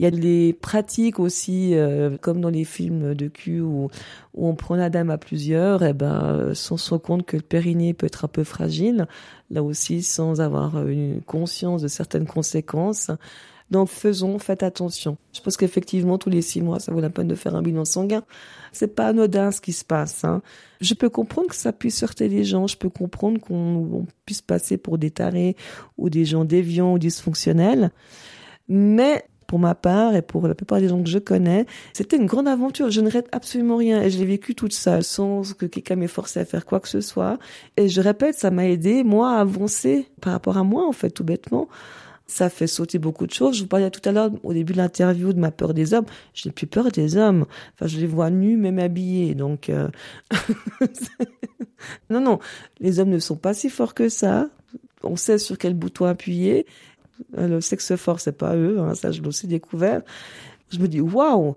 Il 0.01 0.05
y 0.05 0.07
a 0.07 0.09
les 0.09 0.53
pratiques 0.53 1.19
aussi, 1.19 1.75
euh, 1.75 2.17
comme 2.19 2.41
dans 2.41 2.49
les 2.49 2.63
films 2.63 3.13
de 3.13 3.27
cul 3.27 3.61
où, 3.61 3.87
où 4.33 4.47
on 4.47 4.55
prend 4.55 4.75
la 4.75 4.89
dame 4.89 5.11
à 5.11 5.19
plusieurs, 5.19 5.83
et 5.83 5.89
eh 5.89 5.93
ben 5.93 6.55
sans 6.55 6.75
se 6.77 6.89
rendre 6.89 7.03
compte 7.03 7.25
que 7.27 7.37
le 7.37 7.43
périnée 7.43 7.93
peut 7.93 8.07
être 8.07 8.25
un 8.25 8.27
peu 8.27 8.43
fragile, 8.43 9.05
là 9.51 9.61
aussi 9.61 10.01
sans 10.01 10.41
avoir 10.41 10.87
une 10.87 11.21
conscience 11.21 11.83
de 11.83 11.87
certaines 11.87 12.25
conséquences. 12.25 13.11
Donc 13.69 13.89
faisons, 13.89 14.39
faites 14.39 14.63
attention. 14.63 15.17
Je 15.33 15.41
pense 15.41 15.55
qu'effectivement 15.55 16.17
tous 16.17 16.31
les 16.31 16.41
six 16.41 16.63
mois, 16.63 16.79
ça 16.79 16.91
vaut 16.91 16.99
la 16.99 17.11
peine 17.11 17.27
de 17.27 17.35
faire 17.35 17.53
un 17.53 17.61
bilan 17.61 17.85
sanguin. 17.85 18.23
C'est 18.71 18.95
pas 18.95 19.05
anodin 19.05 19.51
ce 19.51 19.61
qui 19.61 19.71
se 19.71 19.85
passe. 19.85 20.25
Hein. 20.25 20.41
Je 20.81 20.95
peux 20.95 21.09
comprendre 21.09 21.47
que 21.47 21.55
ça 21.55 21.73
puisse 21.73 22.01
heurter 22.01 22.27
les 22.27 22.43
gens. 22.43 22.65
Je 22.65 22.75
peux 22.75 22.89
comprendre 22.89 23.39
qu'on 23.39 24.07
puisse 24.25 24.41
passer 24.41 24.77
pour 24.77 24.97
des 24.97 25.11
tarés 25.11 25.55
ou 25.99 26.09
des 26.09 26.25
gens 26.25 26.43
déviants 26.43 26.93
ou 26.93 26.97
dysfonctionnels. 26.97 27.91
Mais 28.67 29.23
pour 29.51 29.59
ma 29.59 29.75
part 29.75 30.15
et 30.15 30.21
pour 30.21 30.47
la 30.47 30.55
plupart 30.55 30.79
des 30.79 30.87
gens 30.87 31.03
que 31.03 31.09
je 31.09 31.19
connais, 31.19 31.65
c'était 31.91 32.15
une 32.15 32.25
grande 32.25 32.47
aventure. 32.47 32.89
Je 32.89 33.01
ne 33.01 33.07
regrette 33.07 33.27
absolument 33.33 33.75
rien 33.75 34.01
et 34.01 34.09
je 34.09 34.17
l'ai 34.17 34.25
vécu 34.25 34.55
toute 34.55 34.71
seule 34.71 35.03
sans 35.03 35.41
que 35.55 35.65
quelqu'un 35.65 35.97
m'ait 35.97 36.07
forcé 36.07 36.39
à 36.39 36.45
faire 36.45 36.65
quoi 36.65 36.79
que 36.79 36.87
ce 36.87 37.01
soit. 37.01 37.37
Et 37.75 37.89
je 37.89 37.99
répète, 37.99 38.35
ça 38.35 38.49
m'a 38.49 38.65
aidé, 38.65 39.03
moi, 39.03 39.33
à 39.33 39.41
avancer 39.41 40.07
par 40.21 40.31
rapport 40.31 40.55
à 40.55 40.63
moi, 40.63 40.87
en 40.87 40.93
fait, 40.93 41.09
tout 41.09 41.25
bêtement. 41.25 41.67
Ça 42.27 42.49
fait 42.49 42.65
sauter 42.65 42.97
beaucoup 42.97 43.27
de 43.27 43.33
choses. 43.33 43.57
Je 43.57 43.63
vous 43.63 43.67
parlais 43.67 43.91
tout 43.91 44.07
à 44.07 44.13
l'heure, 44.13 44.31
au 44.43 44.53
début 44.53 44.71
de 44.71 44.77
l'interview, 44.77 45.33
de 45.33 45.39
ma 45.39 45.51
peur 45.51 45.73
des 45.73 45.93
hommes. 45.93 46.05
Je 46.33 46.47
n'ai 46.47 46.53
plus 46.53 46.67
peur 46.67 46.89
des 46.89 47.17
hommes. 47.17 47.45
Enfin, 47.73 47.87
je 47.87 47.99
les 47.99 48.07
vois 48.07 48.29
nus, 48.29 48.55
même 48.55 48.79
habillés. 48.79 49.35
Donc, 49.35 49.69
euh... 49.69 49.89
non, 52.09 52.21
non, 52.21 52.39
les 52.79 53.01
hommes 53.01 53.09
ne 53.09 53.19
sont 53.19 53.35
pas 53.35 53.53
si 53.53 53.69
forts 53.69 53.95
que 53.95 54.07
ça. 54.07 54.47
On 55.03 55.17
sait 55.17 55.39
sur 55.39 55.57
quel 55.57 55.73
bouton 55.73 56.05
appuyer. 56.05 56.65
Euh, 57.37 57.47
le 57.47 57.61
sexe 57.61 57.95
fort, 57.95 58.19
c'est 58.19 58.37
pas 58.37 58.55
eux, 58.55 58.79
hein, 58.79 58.95
ça 58.95 59.11
je 59.11 59.21
l'ai 59.21 59.27
aussi 59.27 59.47
découvert. 59.47 60.01
Je 60.69 60.79
me 60.79 60.87
dis 60.87 61.01
waouh, 61.01 61.55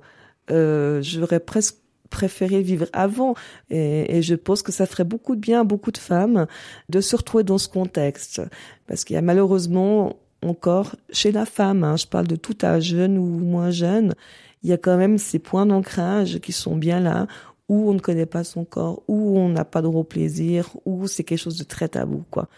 euh, 0.50 1.02
j'aurais 1.02 1.40
presque 1.40 1.76
préféré 2.10 2.62
vivre 2.62 2.86
avant 2.92 3.34
et, 3.70 4.22
je 4.22 4.36
pense 4.36 4.62
que 4.62 4.70
ça 4.70 4.86
ferait 4.86 5.04
beaucoup 5.04 5.34
de 5.34 5.40
bien 5.40 5.62
à 5.62 5.64
beaucoup 5.64 5.90
de 5.90 5.98
femmes 5.98 6.46
de 6.88 7.00
se 7.00 7.16
retrouver 7.16 7.42
dans 7.42 7.58
ce 7.58 7.66
contexte 7.66 8.40
parce 8.86 9.02
qu'il 9.02 9.14
y 9.14 9.18
a 9.18 9.22
malheureusement 9.22 10.16
encore 10.42 10.94
chez 11.10 11.32
la 11.32 11.44
femme, 11.44 11.82
hein, 11.82 11.96
je 11.96 12.06
parle 12.06 12.28
de 12.28 12.36
tout 12.36 12.56
âge, 12.62 12.84
jeune 12.84 13.18
ou 13.18 13.24
moins 13.24 13.70
jeune, 13.70 14.14
il 14.62 14.70
y 14.70 14.72
a 14.72 14.78
quand 14.78 14.96
même 14.96 15.18
ces 15.18 15.40
points 15.40 15.66
d'ancrage 15.66 16.38
qui 16.38 16.52
sont 16.52 16.76
bien 16.76 17.00
là 17.00 17.26
où 17.68 17.90
on 17.90 17.94
ne 17.94 17.98
connaît 17.98 18.26
pas 18.26 18.44
son 18.44 18.64
corps, 18.64 19.02
où 19.08 19.38
on 19.38 19.48
n'a 19.48 19.64
pas 19.64 19.82
de 19.82 19.88
gros 19.88 20.04
plaisir, 20.04 20.70
où 20.84 21.08
c'est 21.08 21.24
quelque 21.24 21.38
chose 21.38 21.58
de 21.58 21.64
très 21.64 21.88
tabou 21.88 22.24
quoi. 22.30 22.48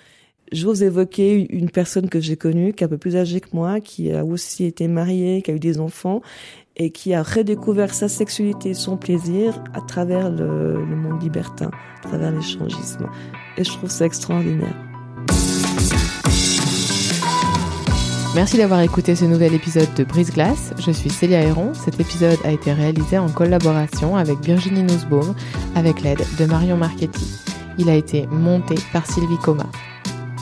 J'ose 0.53 0.85
évoquer 0.85 1.47
une 1.51 1.71
personne 1.71 2.09
que 2.09 2.21
j'ai 2.21 2.37
connue, 2.37 2.73
qui 2.73 2.85
est 2.85 2.87
un 2.87 2.91
peu 2.91 2.99
plus 2.99 3.17
âgée 3.17 3.41
que 3.41 3.49
moi, 3.53 3.81
qui 3.81 4.13
a 4.13 4.25
aussi 4.25 4.65
été 4.65 4.87
mariée, 4.87 5.43
qui 5.43 5.51
a 5.51 5.55
eu 5.55 5.59
des 5.59 5.81
enfants, 5.81 6.23
et 6.77 6.91
qui 6.91 7.15
a 7.15 7.23
redécouvert 7.23 7.93
sa 7.93 8.09
sexualité, 8.09 8.73
son 8.73 8.97
plaisir 8.97 9.63
à 9.75 9.81
travers 9.81 10.31
le, 10.31 10.85
monde 10.85 11.21
libertin, 11.21 11.71
à 11.99 12.09
travers 12.09 12.31
l'échangisme. 12.31 13.09
Et 13.57 13.65
je 13.65 13.71
trouve 13.71 13.91
ça 13.91 14.07
extraordinaire. 14.07 14.75
Merci 18.37 18.59
d'avoir 18.59 18.83
écouté 18.83 19.17
ce 19.17 19.25
nouvel 19.25 19.55
épisode 19.55 19.93
de 19.97 20.05
Brise 20.05 20.31
Glace. 20.31 20.75
Je 20.79 20.91
suis 20.91 21.09
Célia 21.09 21.41
Héron. 21.43 21.73
Cet 21.73 21.99
épisode 21.99 22.39
a 22.45 22.53
été 22.53 22.73
réalisé 22.73 23.17
en 23.19 23.31
collaboration 23.31 24.15
avec 24.15 24.39
Virginie 24.41 24.83
Nussbaum, 24.83 25.35
avec 25.75 26.03
l'aide 26.03 26.23
de 26.39 26.45
Marion 26.45 26.77
Marchetti. 26.77 27.41
Il 27.79 27.89
a 27.89 27.95
été 27.95 28.27
monté 28.27 28.75
par 28.93 29.07
Sylvie 29.07 29.39
Coma. 29.39 29.67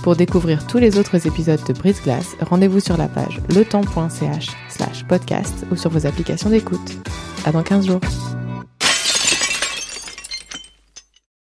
Pour 0.05 0.17
découvrir 0.17 0.67
tous 0.67 0.77
les 0.77 0.99
autres 0.99 1.27
épisodes 1.27 1.64
de 1.67 1.73
Brise 1.73 2.03
Glace, 2.03 2.37
rendez-vous 2.43 2.79
sur 2.79 2.99
la 2.99 3.09
page 3.09 3.40
letemps.ch 3.49 4.49
slash 4.69 5.03
podcast 5.05 5.64
ou 5.73 5.77
sur 5.77 5.88
vos 5.88 6.05
applications 6.05 6.51
d'écoute. 6.51 6.99
À 7.47 7.53
dans 7.53 7.62
15 7.62 7.87
jours. 7.87 8.01